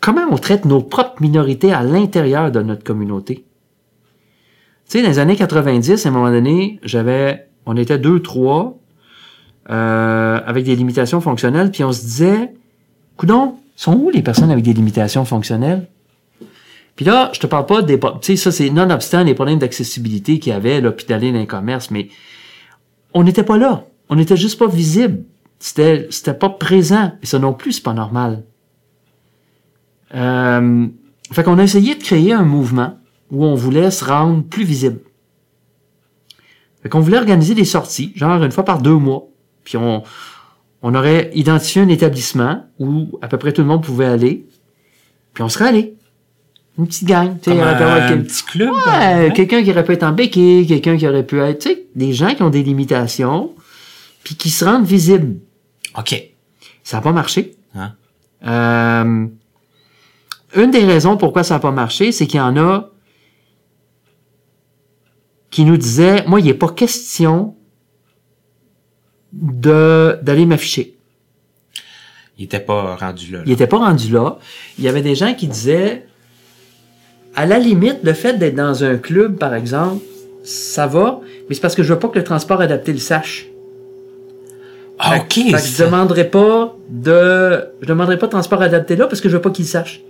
[0.00, 3.46] comment on traite nos propres minorités à l'intérieur de notre communauté.
[4.88, 8.78] Tu sais, dans les années 90, à un moment donné, j'avais, on était deux, trois,
[9.70, 12.52] euh, avec des limitations fonctionnelles, puis on se disait,
[13.16, 15.88] coudon, sont où les personnes avec des limitations fonctionnelles?
[16.96, 17.98] Puis là, je te parle pas des...
[17.98, 21.38] Tu sais, ça, c'est nonobstant les problèmes d'accessibilité qu'il y avait, là, puis d'aller dans
[21.38, 22.08] les commerces, mais
[23.14, 23.86] on n'était pas là.
[24.08, 25.24] On n'était juste pas visible.
[25.58, 27.12] C'était, c'était pas présent.
[27.22, 28.42] Et ça non plus, c'est pas normal.
[30.14, 30.88] Euh,
[31.32, 32.98] fait qu'on a essayé de créer un mouvement
[33.30, 35.00] où on voulait se rendre plus visible.
[36.82, 39.29] Fait qu'on voulait organiser des sorties, genre une fois par deux mois.
[39.64, 40.02] Puis on,
[40.82, 44.46] on aurait identifié un établissement où à peu près tout le monde pouvait aller.
[45.34, 45.94] Puis on serait allé.
[46.78, 47.38] Une petite gang.
[47.40, 48.70] Tu sais, un, petit club.
[48.70, 51.86] Ouais, quelqu'un qui aurait pu être en béquille, quelqu'un qui aurait pu être, tu sais,
[51.94, 53.54] des gens qui ont des limitations,
[54.24, 55.36] puis qui se rendent visibles.
[55.98, 56.22] OK.
[56.82, 57.56] Ça n'a pas marché.
[57.74, 57.92] Hein?
[58.46, 59.26] Euh,
[60.56, 62.90] une des raisons pourquoi ça n'a pas marché, c'est qu'il y en a
[65.50, 67.56] qui nous disaient, moi, il n'est pas question
[69.32, 70.96] de d'aller m'afficher.
[72.38, 74.38] Il n'était pas rendu là, Il n'était pas rendu là.
[74.78, 76.06] Il y avait des gens qui disaient,
[77.36, 80.02] à la limite, le fait d'être dans un club, par exemple,
[80.42, 83.46] ça va, mais c'est parce que je veux pas que le transport adapté le sache.
[84.98, 85.32] Ah, ok.
[85.32, 89.28] Fait que je demanderai pas de, je demanderai pas de transport adapté là parce que
[89.28, 90.02] je veux pas qu'il sache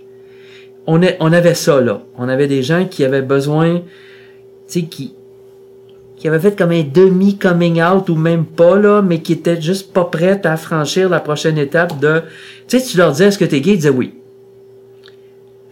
[0.87, 2.01] on, est, on avait ça, là.
[2.17, 3.83] On avait des gens qui avaient besoin, tu
[4.67, 5.13] sais, qui,
[6.21, 9.91] qui avaient fait comme un demi-coming out ou même pas, là, mais qui étaient juste
[9.91, 12.21] pas prêts à franchir la prochaine étape de,
[12.67, 13.71] tu sais, tu leur disais, est-ce que t'es gay?
[13.71, 14.13] Ils disaient oui.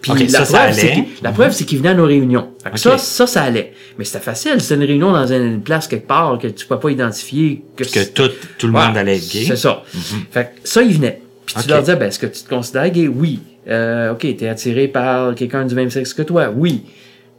[0.01, 2.47] Puis la, preuve, c'est la preuve, c'est qu'ils venaient à nos réunions.
[2.75, 3.73] ça, ça, ça allait.
[3.99, 4.59] Mais c'était facile.
[4.59, 7.63] C'était une réunion dans une place quelque part que tu peux pas identifier.
[7.75, 9.43] Que, que tout, tout le monde allait être gay.
[9.45, 9.83] C'est ça.
[9.93, 10.21] Mhm.
[10.31, 11.21] Fait que ça, ils venaient.
[11.45, 13.07] Puis tu leur disais, ben, est-ce que tu te considères gay?
[13.07, 13.39] Oui.
[13.67, 16.49] Euh, OK, tu es attiré par quelqu'un du même sexe que toi?
[16.55, 16.85] Oui.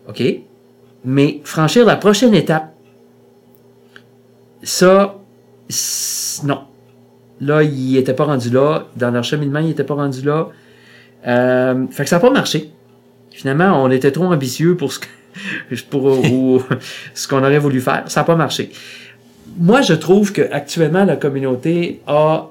[0.09, 0.23] OK.
[1.05, 2.70] Mais franchir la prochaine étape,
[4.63, 5.17] ça,
[6.45, 6.61] non.
[7.41, 8.87] Là, il était pas rendu là.
[8.97, 10.49] Dans leur cheminement, il était pas rendu là.
[11.27, 12.71] Euh, fait que ça n'a pas marché.
[13.31, 15.01] Finalement, on était trop ambitieux pour ce
[15.91, 16.65] pour
[17.15, 18.05] ce qu'on aurait voulu faire.
[18.07, 18.71] Ça n'a pas marché.
[19.59, 22.49] Moi, je trouve que actuellement la communauté a.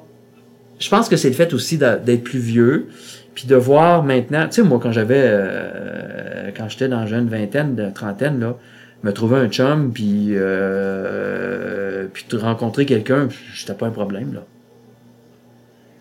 [0.79, 2.87] Je pense que c'est le fait aussi d'être plus vieux.
[3.35, 7.29] Puis de voir maintenant, tu sais, moi, quand j'avais, euh, quand j'étais dans la jeune
[7.29, 8.57] vingtaine, de trentaine, là,
[9.03, 14.43] me trouver un chum, puis, euh, puis de rencontrer quelqu'un, c'était pas un problème, là.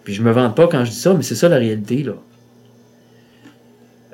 [0.05, 2.15] Puis je me vante pas quand je dis ça, mais c'est ça la réalité, là.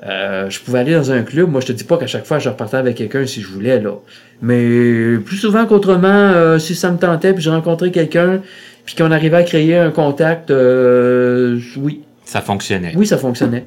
[0.05, 2.37] Euh, je pouvais aller dans un club, moi je te dis pas qu'à chaque fois
[2.37, 3.93] je repartais avec quelqu'un si je voulais, là.
[4.41, 8.41] Mais plus souvent qu'autrement, si ça me tentait, puis je rencontrais quelqu'un,
[8.85, 12.93] puis qu'on arrivait à créer un contact, oui, ça fonctionnait.
[12.95, 13.65] Oui, ça fonctionnait.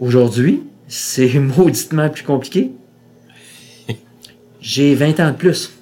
[0.00, 2.72] Aujourd'hui, c'est mauditement plus compliqué.
[4.60, 5.72] J'ai 20 ans de plus.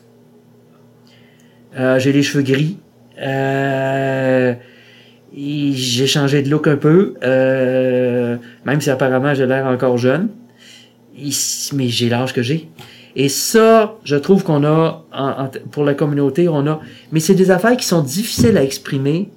[1.78, 2.78] Euh, j'ai les cheveux gris.
[3.20, 4.54] Euh,
[5.34, 7.14] j'ai changé de look un peu.
[7.22, 10.28] Euh, même si apparemment j'ai l'air encore jeune.
[11.74, 12.68] mais j'ai l'âge que j'ai.
[13.18, 15.04] Et ça, je trouve qu'on a,
[15.70, 16.80] pour la communauté, on a.
[17.12, 19.30] Mais c'est des affaires qui sont difficiles à exprimer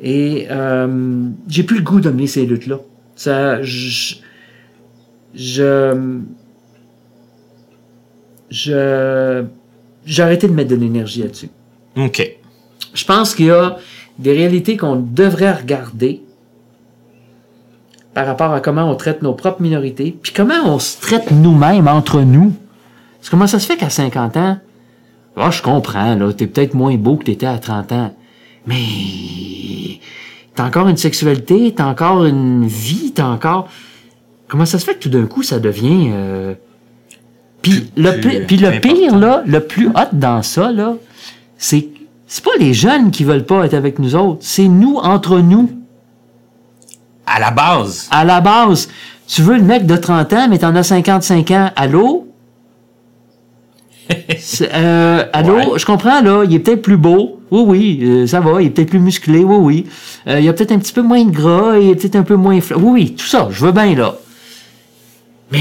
[0.00, 2.80] et euh, j'ai plus le goût de mener ces luttes-là.
[3.16, 4.14] Ça, je,
[5.34, 6.20] je,
[8.50, 9.44] je,
[10.04, 11.50] j'ai arrêté de mettre de l'énergie là-dessus.
[11.96, 12.36] OK.
[12.94, 13.78] Je pense qu'il y a
[14.18, 16.22] des réalités qu'on devrait regarder
[18.14, 21.86] par rapport à comment on traite nos propres minorités, puis comment on se traite nous-mêmes
[21.86, 22.52] entre nous.
[23.18, 24.58] Parce comment ça se fait qu'à 50 ans,
[25.36, 28.14] oh, je comprends, là, t'es peut-être moins beau que t'étais à 30 ans.
[28.66, 28.76] Mais
[30.54, 33.68] t'as encore une sexualité, t'as encore une vie, t'as encore.
[34.48, 36.10] Comment ça se fait que tout d'un coup ça devient.
[36.12, 36.54] Euh...
[37.70, 40.94] Puis le, puis le pire là, le plus hot dans ça là,
[41.56, 41.88] c'est
[42.26, 45.70] c'est pas les jeunes qui veulent pas être avec nous autres, c'est nous entre nous.
[47.26, 48.08] À la base.
[48.10, 48.88] À la base.
[49.26, 51.70] Tu veux le mec de 30 ans, mais t'en as 55 ans.
[51.74, 52.26] Allô?
[54.74, 57.40] euh, allô, je comprends, là, il est peut-être plus beau.
[57.50, 59.86] Oui, oui, euh, ça va, il est peut-être plus musclé, oui, oui.
[60.26, 62.36] Euh, il a peut-être un petit peu moins de gras, il est peut-être un peu
[62.36, 62.58] moins...
[62.76, 64.14] Oui, oui, tout ça, je veux bien, là.
[65.50, 65.58] Mais...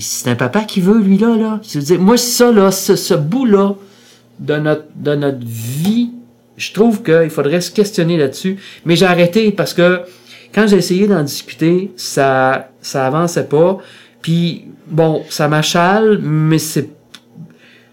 [0.00, 1.60] c'est un papa qui veut, lui, là, là.
[1.98, 3.74] moi, ça, là, ce, ce bout-là
[4.38, 6.10] de notre, de notre vie,
[6.56, 8.56] je trouve qu'il faudrait se questionner là-dessus.
[8.84, 10.00] Mais j'ai arrêté parce que
[10.54, 13.78] quand j'ai essayé d'en discuter, ça, ça avançait pas.
[14.22, 16.90] Puis, bon, ça m'achale, mais c'est, tu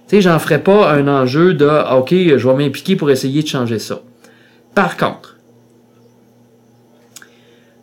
[0.08, 3.80] sais, j'en ferais pas un enjeu de, OK, je vais m'impliquer pour essayer de changer
[3.80, 4.02] ça.
[4.74, 5.38] Par contre,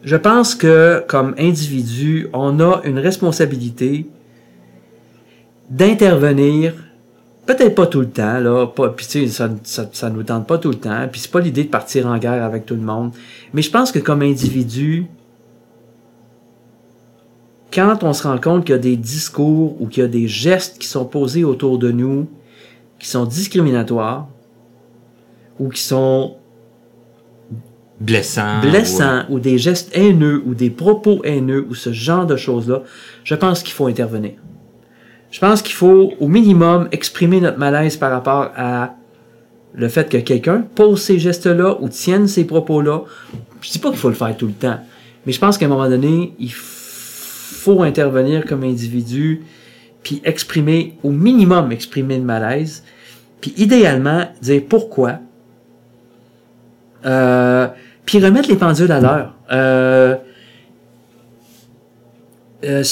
[0.04, 4.06] je pense que comme individu, on a une responsabilité
[5.70, 6.74] d'intervenir,
[7.46, 10.46] peut-être pas tout le temps, là, pas, puis tu sais, ça, ça, ça, nous tente
[10.46, 12.82] pas tout le temps, puis c'est pas l'idée de partir en guerre avec tout le
[12.82, 13.12] monde,
[13.52, 15.06] mais je pense que comme individu,
[17.72, 20.28] quand on se rend compte qu'il y a des discours ou qu'il y a des
[20.28, 22.28] gestes qui sont posés autour de nous,
[23.00, 24.28] qui sont discriminatoires,
[25.58, 26.36] ou qui sont
[28.00, 32.82] blessants, blessants ou, des gestes haineux ou des propos haineux ou ce genre de choses-là,
[33.24, 34.32] je pense qu'il faut intervenir.
[35.34, 38.94] Je pense qu'il faut au minimum exprimer notre malaise par rapport à
[39.74, 43.00] le fait que quelqu'un pose ces gestes-là ou tienne ces propos-là.
[43.60, 44.78] Je dis pas qu'il faut le faire tout le temps,
[45.26, 49.42] mais je pense qu'à un moment donné, il faut intervenir comme individu
[50.04, 52.84] puis exprimer au minimum exprimer le malaise,
[53.40, 55.18] puis idéalement dire pourquoi.
[57.06, 57.66] Euh,
[58.06, 59.34] puis remettre les pendules à l'heure.
[59.50, 60.14] Euh,
[62.62, 62.84] euh,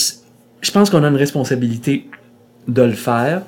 [0.60, 2.08] je pense qu'on a une responsabilité
[2.68, 3.42] de le faire.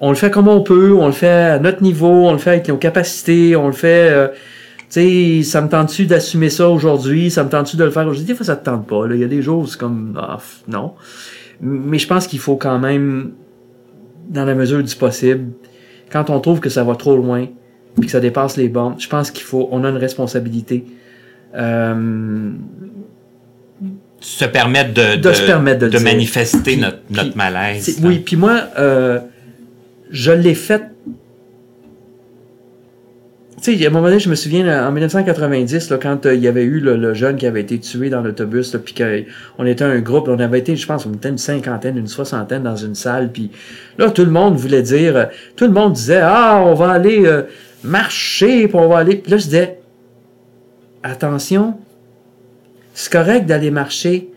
[0.00, 2.50] On le fait comme on peut, on le fait à notre niveau, on le fait
[2.50, 4.10] avec nos capacités, on le fait.
[4.10, 4.28] Euh,
[4.90, 8.24] tu sais, ça me tente-tu d'assumer ça aujourd'hui, ça me tente-tu de le faire aujourd'hui?
[8.24, 9.06] Des fois, ça te tente pas.
[9.10, 10.92] Il y a des jours, c'est comme, ah, non.
[11.60, 13.32] Mais je pense qu'il faut quand même,
[14.28, 15.52] dans la mesure du possible,
[16.10, 17.46] quand on trouve que ça va trop loin,
[17.96, 20.84] puis que ça dépasse les bornes, je pense qu'il faut, on a une responsabilité.
[21.54, 22.50] Euh,
[24.24, 28.00] se permettre de, de, se permettre de, manifester notre, notre malaise.
[28.02, 29.18] Oui, puis moi, euh,
[30.10, 30.82] je l'ai fait.
[33.62, 36.40] Tu sais, à un moment donné, je me souviens, en 1990, là, quand euh, il
[36.40, 40.00] y avait eu le, jeune qui avait été tué dans l'autobus, puis qu'on était un
[40.00, 43.30] groupe, on avait été, je pense, on était une cinquantaine, une soixantaine dans une salle,
[43.30, 43.50] puis
[43.98, 47.30] là, tout le monde voulait dire, tout le monde disait, ah, on va aller
[47.82, 49.16] marcher, puis on va aller.
[49.16, 49.78] Puis là, je disais,
[51.02, 51.74] attention,
[52.94, 54.30] c'est correct d'aller marcher,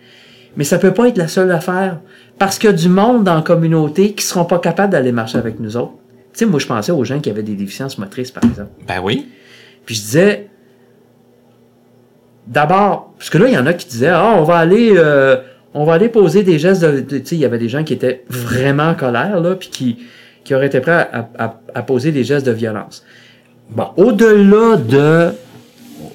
[0.57, 1.99] mais ça peut pas être la seule affaire.
[2.39, 5.37] Parce qu'il y a du monde dans la communauté qui seront pas capables d'aller marcher
[5.37, 5.93] avec nous autres.
[6.33, 8.69] Tu sais, moi, je pensais aux gens qui avaient des déficiences motrices, par exemple.
[8.87, 9.27] Ben oui.
[9.85, 10.49] Puis je disais,
[12.45, 15.37] d'abord, parce que là, il y en a qui disaient, ah, on va aller, euh,
[15.73, 17.93] on va aller poser des gestes de, tu sais, il y avait des gens qui
[17.93, 19.97] étaient vraiment en colère, là, puis qui,
[20.43, 23.03] qui auraient été prêts à, à poser des gestes de violence.
[23.69, 25.31] Bon, au-delà de,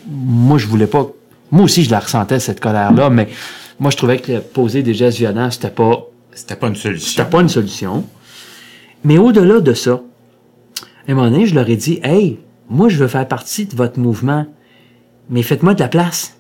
[0.09, 1.11] moi, je voulais pas,
[1.53, 3.29] moi aussi, je la ressentais, cette colère-là, mais
[3.79, 7.09] moi, je trouvais que poser des gestes violents, c'était pas, c'était pas une solution.
[7.11, 8.05] C'était pas une solution.
[9.05, 10.01] Mais au-delà de ça,
[11.07, 12.39] à un moment donné, je leur ai dit, hey,
[12.71, 14.47] moi, je veux faire partie de votre mouvement,
[15.29, 16.39] mais faites-moi de la place.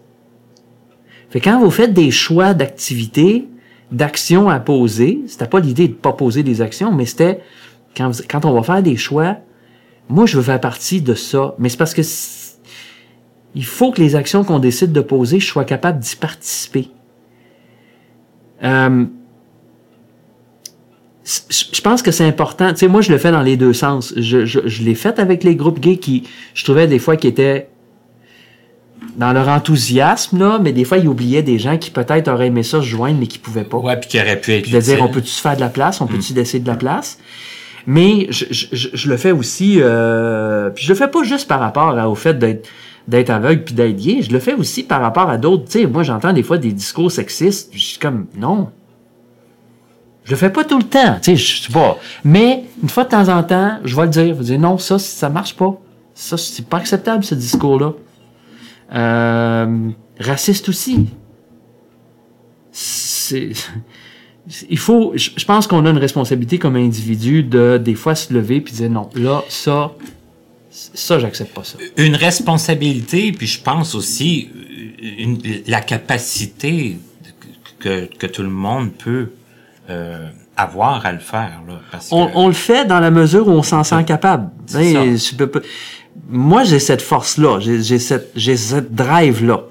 [1.28, 3.48] Fait quand vous faites des choix d'activités,
[3.90, 7.40] d'actions à poser, c'était pas l'idée de pas poser des actions, mais c'était
[7.94, 9.36] quand, quand on va faire des choix,
[10.08, 12.02] moi, je veux faire partie de ça, mais c'est parce que
[13.54, 16.88] il faut que les actions qu'on décide de poser, je sois capable d'y participer.
[18.62, 19.04] Euh,
[21.24, 22.70] je pense que c'est important.
[22.70, 24.12] Tu sais, moi, je le fais dans les deux sens.
[24.16, 26.24] Je, je, je l'ai fait avec les groupes gays qui,
[26.54, 27.68] je trouvais des fois qui étaient
[29.16, 32.62] dans leur enthousiasme, là, mais des fois, ils oubliaient des gens qui peut-être auraient aimé
[32.62, 33.76] ça se joindre, mais qui pouvaient pas.
[33.78, 34.70] Ouais, puis qui auraient pu être.
[34.70, 36.00] De dire, on peut-tu se faire de la place?
[36.00, 36.36] On peut-tu mm.
[36.36, 37.18] laisser de la place?
[37.86, 41.58] Mais je, je, je, le fais aussi, euh, puis je le fais pas juste par
[41.58, 42.68] rapport au fait d'être
[43.08, 45.64] d'être aveugle puis d'être gay, je le fais aussi par rapport à d'autres.
[45.64, 48.68] Tu sais, moi j'entends des fois des discours sexistes, je suis comme non.
[50.24, 51.98] Je le fais pas tout le temps, tu sais, je sais pas.
[52.24, 54.78] Mais une fois de temps en temps, je vais le dire, je vais dire non,
[54.78, 55.78] ça ça marche pas.
[56.14, 57.92] Ça c'est pas acceptable ce discours-là.
[58.94, 59.88] Euh,
[60.20, 61.08] raciste aussi.
[62.70, 63.52] C'est
[64.68, 68.60] il faut, je pense qu'on a une responsabilité comme individu de des fois se lever
[68.60, 69.92] puis dire non, là, ça,
[70.72, 71.76] ça, j'accepte pas ça.
[71.98, 74.48] Une responsabilité, puis je pense aussi
[75.18, 76.98] une, la capacité
[77.78, 79.32] que, que, tout le monde peut
[79.90, 81.60] euh, avoir à le faire.
[81.68, 84.48] Là, parce on, on, le fait dans la mesure où on s'en sent capable.
[86.28, 89.64] moi, j'ai cette force-là, j'ai cette, cette drive-là.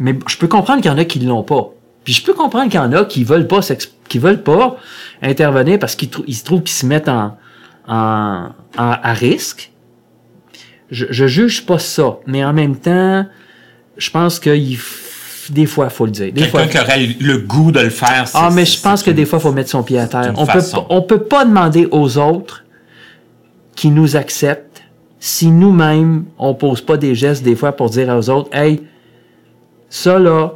[0.00, 1.70] Mais je peux comprendre qu'il y en a qui l'ont pas.
[2.02, 3.60] Puis je peux comprendre qu'il y en a qui veulent pas
[4.08, 4.76] qui veulent pas
[5.22, 7.36] intervenir parce qu'ils se trouvent qu'ils se mettent en,
[7.86, 9.72] en, à risque.
[10.90, 13.26] Je, je juge pas ça, mais en même temps,
[13.96, 14.78] je pense qu'il
[15.50, 16.32] des fois, faut le dire.
[16.34, 18.28] Quelqu'un qui aurait le goût de le faire.
[18.34, 20.32] Ah, mais je pense que des fois, faut mettre son pied à terre.
[20.36, 22.64] On peut, on peut pas demander aux autres
[23.74, 24.82] qui nous acceptent
[25.18, 28.82] si nous-mêmes, on pose pas des gestes des fois pour dire aux autres, hey,
[29.88, 30.52] ça là,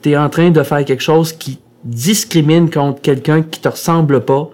[0.00, 4.50] t'es en train de faire quelque chose qui discrimine contre quelqu'un qui te ressemble pas,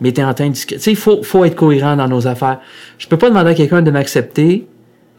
[0.00, 0.80] mais t'es en train de discriminer.
[0.80, 2.60] Tu sais, il faut, faut être cohérent dans nos affaires.
[2.98, 4.66] Je peux pas demander à quelqu'un de m'accepter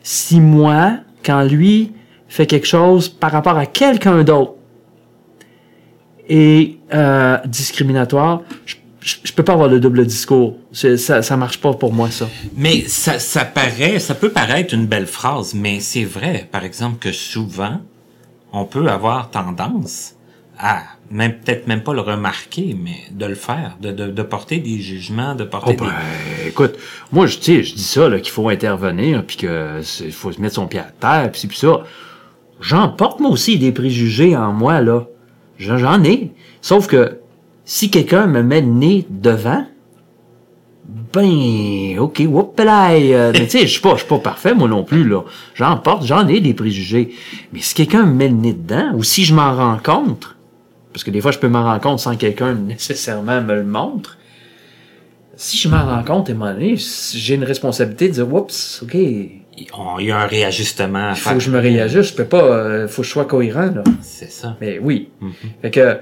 [0.04, 1.92] si moi, quand lui
[2.28, 4.54] fait quelque chose par rapport à quelqu'un d'autre
[6.30, 10.58] et euh, discriminatoire, je, je, peux pas avoir le double discours.
[10.72, 12.30] Ça, ça marche pas pour moi, ça.
[12.56, 17.00] Mais ça, ça paraît, ça peut paraître une belle phrase, mais c'est vrai, par exemple,
[17.00, 17.82] que souvent,
[18.54, 20.16] on peut avoir tendance
[20.58, 24.58] à même peut-être même pas le remarquer, mais de le faire, de, de, de porter
[24.58, 25.88] des jugements, de porter oh, des...
[25.88, 26.76] Ben, écoute,
[27.12, 29.82] moi je, je dis ça, qu'il faut intervenir, puis que
[30.12, 31.84] faut se mettre son pied à terre, puis puis ça.
[32.62, 35.08] J'en porte moi aussi des préjugés en moi, là.
[35.58, 36.32] J'en ai.
[36.62, 37.20] Sauf que
[37.66, 39.66] si quelqu'un me met le nez devant,
[41.14, 44.68] ben, ok, whoop euh, Mais tu sais, je suis pas, je suis pas parfait, moi
[44.68, 45.24] non plus, là.
[45.56, 47.14] J'en porte, j'en ai des préjugés.
[47.54, 50.36] Mais si quelqu'un me met le nez dedans, ou si je m'en rencontre,
[51.00, 53.64] parce que des fois, je peux m'en rendre compte sans que quelqu'un nécessairement me le
[53.64, 54.18] montre.
[55.38, 58.96] Si je m'en rends compte, et j'ai une responsabilité de dire, oups, OK.
[58.96, 59.38] Il
[60.00, 62.12] y a un réajustement à Il faut que je me réajuste.
[62.12, 63.84] Je peux pas, euh, faut que je sois cohérent, là.
[64.02, 64.58] C'est ça.
[64.60, 65.10] Mais oui.
[65.22, 65.62] Mm-hmm.
[65.62, 65.98] Fait que,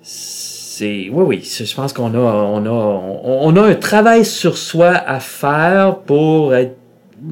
[0.00, 1.42] c'est, oui, oui.
[1.44, 6.54] Je pense qu'on a, on a, on a un travail sur soi à faire pour
[6.54, 6.76] être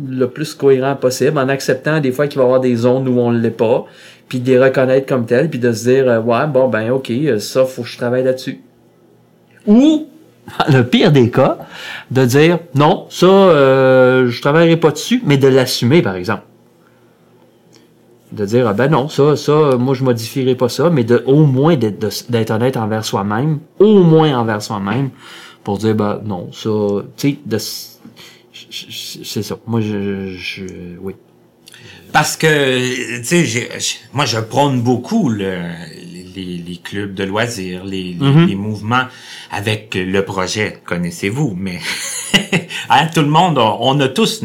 [0.07, 3.19] le plus cohérent possible, en acceptant des fois qu'il va y avoir des zones où
[3.19, 3.87] on ne l'est pas,
[4.29, 7.11] puis de les reconnaître comme telles, puis de se dire, euh, ouais, bon, ben ok,
[7.11, 8.61] euh, ça, faut que je travaille là-dessus.
[9.67, 10.07] Ou,
[10.69, 11.59] le pire des cas,
[12.11, 16.43] de dire, non, ça, euh, je travaillerai pas dessus, mais de l'assumer, par exemple.
[18.33, 21.47] De dire, ah ben non, ça, ça, moi, je modifierai pas ça, mais de, au
[21.47, 25.09] moins d'être honnête envers soi-même, au moins envers soi-même,
[25.65, 26.69] pour dire, ben non, ça,
[27.17, 27.99] tu sais,
[29.25, 29.57] c'est ça.
[29.67, 30.65] Moi, je, je,
[31.01, 31.15] oui.
[32.13, 33.69] Parce que, tu sais,
[34.13, 35.61] moi, je prône beaucoup le,
[36.35, 39.05] les, les, clubs de loisirs, les, les, mouvements
[39.51, 41.81] avec le projet, connaissez-vous, mais
[42.91, 44.43] hein, tout le monde, on, a tous,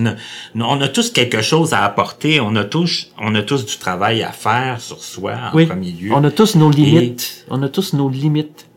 [0.56, 4.24] on a tous quelque chose à apporter, on a tous, on a tous du travail
[4.24, 6.12] à faire sur soi en premier lieu.
[6.14, 7.46] On a tous nos limites.
[7.50, 8.68] On a tous nos limites.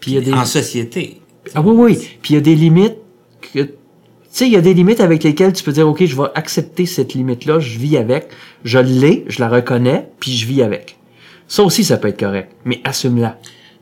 [0.00, 0.32] Puis il y a des...
[0.32, 1.20] En société.
[1.54, 2.08] Ah oui, oui.
[2.22, 2.96] Puis il y a des limites
[3.52, 3.79] que
[4.30, 6.86] sais, il y a des limites avec lesquelles tu peux dire, OK, je vais accepter
[6.86, 8.28] cette limite-là, je vis avec,
[8.64, 10.96] je l'ai, je la reconnais, puis je vis avec.
[11.48, 13.38] Ça aussi, ça peut être correct, mais assume-la.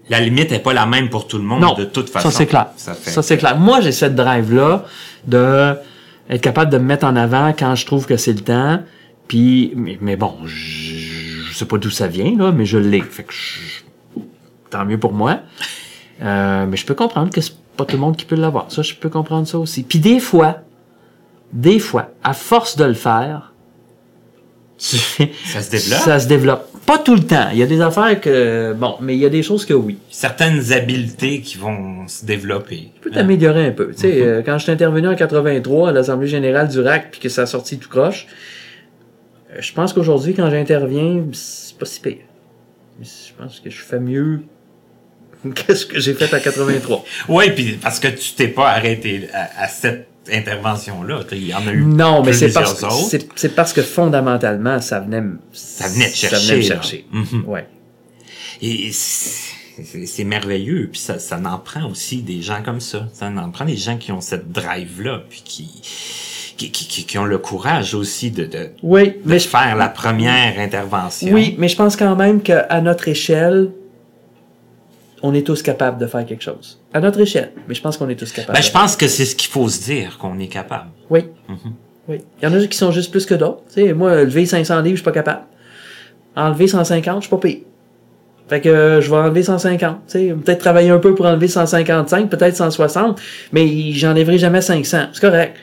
[0.08, 2.30] La limite n'est pas la même pour tout le monde, de toute façon.
[2.30, 2.68] Ça, c'est clair.
[2.76, 3.58] Ça, c'est clair.
[3.58, 4.86] Moi, j'ai cette drive-là
[5.26, 5.74] de
[6.30, 8.80] être capable de me mettre en avant quand je trouve que c'est le temps,
[9.26, 10.94] puis, mais, bon, je,
[11.50, 13.02] je sais pas d'où ça vient, là, mais je l'ai.
[13.02, 13.34] Fait que
[14.70, 15.40] tant mieux pour moi.
[16.22, 17.40] Euh, mais je peux comprendre que
[17.78, 18.70] pas tout le monde qui peut l'avoir.
[18.70, 19.84] Ça, je peux comprendre ça aussi.
[19.84, 20.58] Puis des fois,
[21.52, 23.54] des fois, à force de le faire,
[24.76, 26.00] ça se développe?
[26.00, 26.68] Ça se développe.
[26.84, 27.48] Pas tout le temps.
[27.52, 29.98] Il y a des affaires que, bon, mais il y a des choses que oui.
[30.10, 32.92] Certaines habiletés qui vont se développer.
[32.94, 33.92] Tu peux t'améliorer un peu.
[33.92, 34.22] Tu sais, mm-hmm.
[34.22, 37.42] euh, quand je suis intervenu en 83 à l'Assemblée générale du RAC puis que ça
[37.42, 38.26] a sorti tout croche,
[39.52, 42.18] euh, je pense qu'aujourd'hui, quand j'interviens, c'est pas si pire.
[43.00, 44.42] Je pense que je fais mieux
[45.54, 47.04] Qu'est-ce que j'ai fait à 83?
[47.28, 51.20] oui, puis parce que tu t'es pas arrêté à, cette intervention-là.
[51.32, 52.86] Il y en a eu Non, mais c'est parce, que,
[53.36, 55.22] c'est, parce que fondamentalement, ça venait,
[55.52, 56.36] ça venait te chercher.
[56.36, 57.06] Ça venait me chercher.
[57.12, 57.44] Mm-hmm.
[57.44, 57.66] ouais.
[58.60, 60.88] Et c'est merveilleux.
[60.90, 63.08] Puis ça, ça en prend aussi des gens comme ça.
[63.12, 65.82] Ça en prend des gens qui ont cette drive-là, puis qui,
[66.56, 71.32] qui, qui, qui, ont le courage aussi de, de, oui, mais faire la première intervention.
[71.32, 73.70] Oui, mais je pense quand même qu'à notre échelle,
[75.22, 76.80] on est tous capables de faire quelque chose.
[76.92, 78.56] À notre échelle, mais je pense qu'on est tous capables.
[78.56, 80.90] Ben, je pense que c'est ce qu'il faut se dire, qu'on est capable.
[81.10, 81.20] Oui.
[81.48, 81.72] Mm-hmm.
[82.08, 82.18] Oui.
[82.40, 83.62] Il y en a qui sont juste plus que d'autres.
[83.68, 85.42] Tu sais, moi, lever 500 livres, je suis pas capable.
[86.36, 87.66] Enlever 150, je suis pas payé.
[88.48, 89.96] Fait que euh, je vais enlever 150.
[90.06, 93.20] Tu sais, peut-être travailler un peu pour enlever 155, peut-être 160,
[93.52, 95.08] mais j'enlèverai jamais 500.
[95.12, 95.56] C'est correct.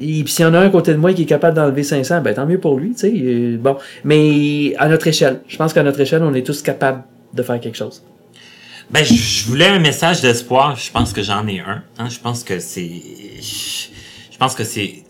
[0.00, 1.82] Et puis s'il y en a un à côté de moi qui est capable d'enlever
[1.82, 3.12] 500, ben tant mieux pour lui, tu sais.
[3.14, 7.02] Euh, bon, mais à notre échelle, je pense qu'à notre échelle, on est tous capables
[7.34, 8.02] de faire quelque chose.
[8.90, 10.76] Ben, je voulais un message d'espoir.
[10.76, 11.82] Je pense que j'en ai un.
[11.98, 12.08] Hein.
[12.08, 12.90] Je pense que c'est,
[13.40, 15.04] je pense que c'est,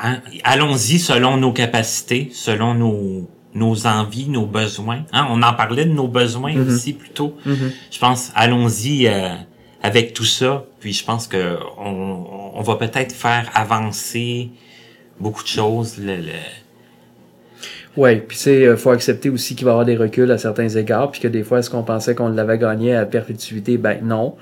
[0.00, 5.04] hein, allons-y selon nos capacités, selon nos nos envies, nos besoins.
[5.12, 5.26] Hein.
[5.30, 6.72] On en parlait de nos besoins mm-hmm.
[6.72, 7.36] aussi plutôt.
[7.46, 7.72] Mm-hmm.
[7.90, 9.34] Je pense, allons-y euh,
[9.82, 10.64] avec tout ça.
[10.78, 14.50] Puis je pense que on, on va peut-être faire avancer
[15.18, 15.98] beaucoup de choses.
[15.98, 16.32] Le, le...
[17.96, 20.68] Oui, puis il euh, faut accepter aussi qu'il va y avoir des reculs à certains
[20.68, 23.78] égards, puis que des fois, est-ce qu'on pensait qu'on l'avait gagné à perpétuité?
[23.78, 24.36] Ben non.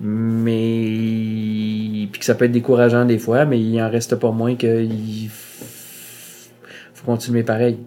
[0.00, 4.56] Mais puis que ça peut être décourageant des fois, mais il en reste pas moins
[4.56, 7.78] qu'il faut continuer pareil.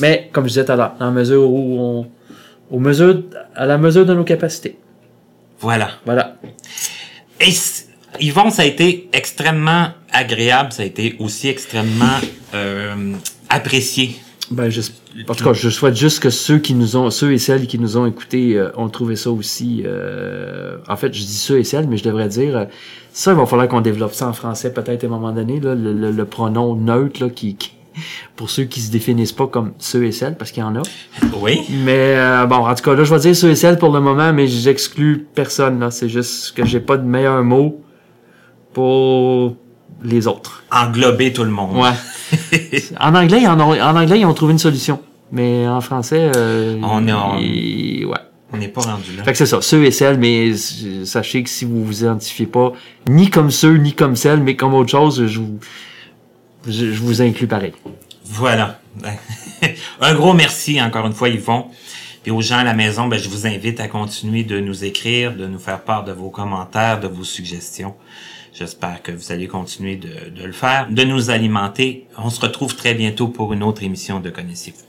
[0.00, 2.06] Mais comme je disais tout à l'heure, en mesure où on,
[2.70, 3.22] au mesure,
[3.54, 4.78] à la mesure de nos capacités.
[5.60, 5.90] Voilà.
[6.04, 6.36] Voilà.
[7.40, 7.50] Et
[8.20, 12.18] Yvon, ça a été extrêmement agréable, ça a été aussi extrêmement
[12.54, 13.14] euh,
[13.52, 14.16] apprécié.
[14.50, 14.80] Ben, je,
[15.28, 17.78] en tout cas, je souhaite juste que ceux qui nous ont, ceux et celles qui
[17.78, 19.82] nous ont écoutés euh, ont trouvé ça aussi.
[19.86, 22.64] Euh, en fait, je dis ceux et celles, mais je devrais dire euh,
[23.12, 23.32] ça.
[23.32, 26.24] Il va falloir qu'on développe ça en français peut-être à un moment donné, là, le,
[26.24, 27.56] pronom neutre là, qui,
[28.36, 30.82] pour ceux qui se définissent pas comme ceux et celles, parce qu'il y en a.
[31.40, 31.60] Oui.
[31.84, 34.32] Mais bon, en tout cas, là, je vais dire ceux et celles pour le moment,
[34.32, 35.80] mais j'exclus personne.
[35.80, 37.82] Là, c'est juste que j'ai pas de meilleur mot
[38.72, 39.56] pour
[40.04, 40.64] les autres.
[40.70, 41.76] Englober tout le monde.
[41.76, 42.82] Ouais.
[43.00, 45.00] en anglais, ils en, ont, en anglais, ils ont trouvé une solution.
[45.30, 48.18] Mais en français, euh, on est ouais.
[48.52, 49.24] On n'est pas rendu là.
[49.24, 50.54] Fait que c'est ça, ceux et celles, mais
[51.06, 52.72] sachez que si vous vous identifiez pas
[53.08, 55.58] ni comme ceux, ni comme celles, mais comme autre chose, je vous,
[56.68, 57.72] je, vous inclus pareil.
[58.26, 58.78] Voilà.
[60.00, 61.66] Un gros merci encore une fois, Yvon.
[62.22, 65.34] Puis aux gens à la maison, ben, je vous invite à continuer de nous écrire,
[65.34, 67.94] de nous faire part de vos commentaires, de vos suggestions.
[68.52, 72.06] J'espère que vous allez continuer de, le faire, de nous alimenter.
[72.18, 74.82] On se retrouve très bientôt pour une autre émission de Connaissez-vous.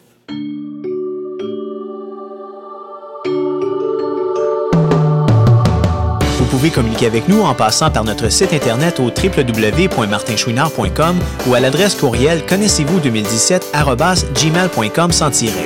[6.37, 11.61] Vous pouvez communiquer avec nous en passant par notre site internet au www.martinchouinard.com ou à
[11.61, 15.63] l'adresse courriel connaissez-vous 2017@gmail.com sans tirer.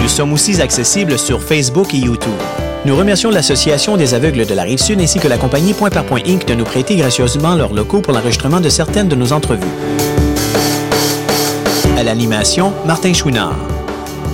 [0.00, 2.34] Nous sommes aussi accessibles sur Facebook et YouTube.
[2.86, 6.20] Nous remercions l'Association des aveugles de la Rive-Sud ainsi que la compagnie Point par Point
[6.24, 6.46] Inc.
[6.46, 9.66] de nous prêter gracieusement leurs locaux pour l'enregistrement de certaines de nos entrevues.
[11.98, 13.56] À l'animation, Martin Chouinard.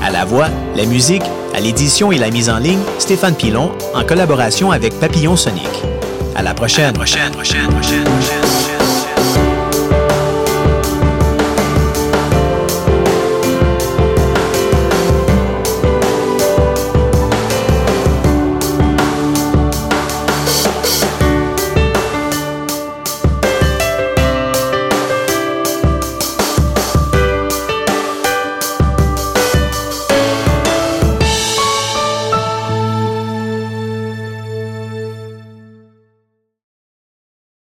[0.03, 1.23] À la voix, la musique,
[1.55, 5.71] à l'édition et la mise en ligne, Stéphane Pilon, en collaboration avec Papillon Sonic.
[6.37, 6.93] À la prochaine.
[6.93, 8.32] prochaine, prochaine, prochaine, prochaine.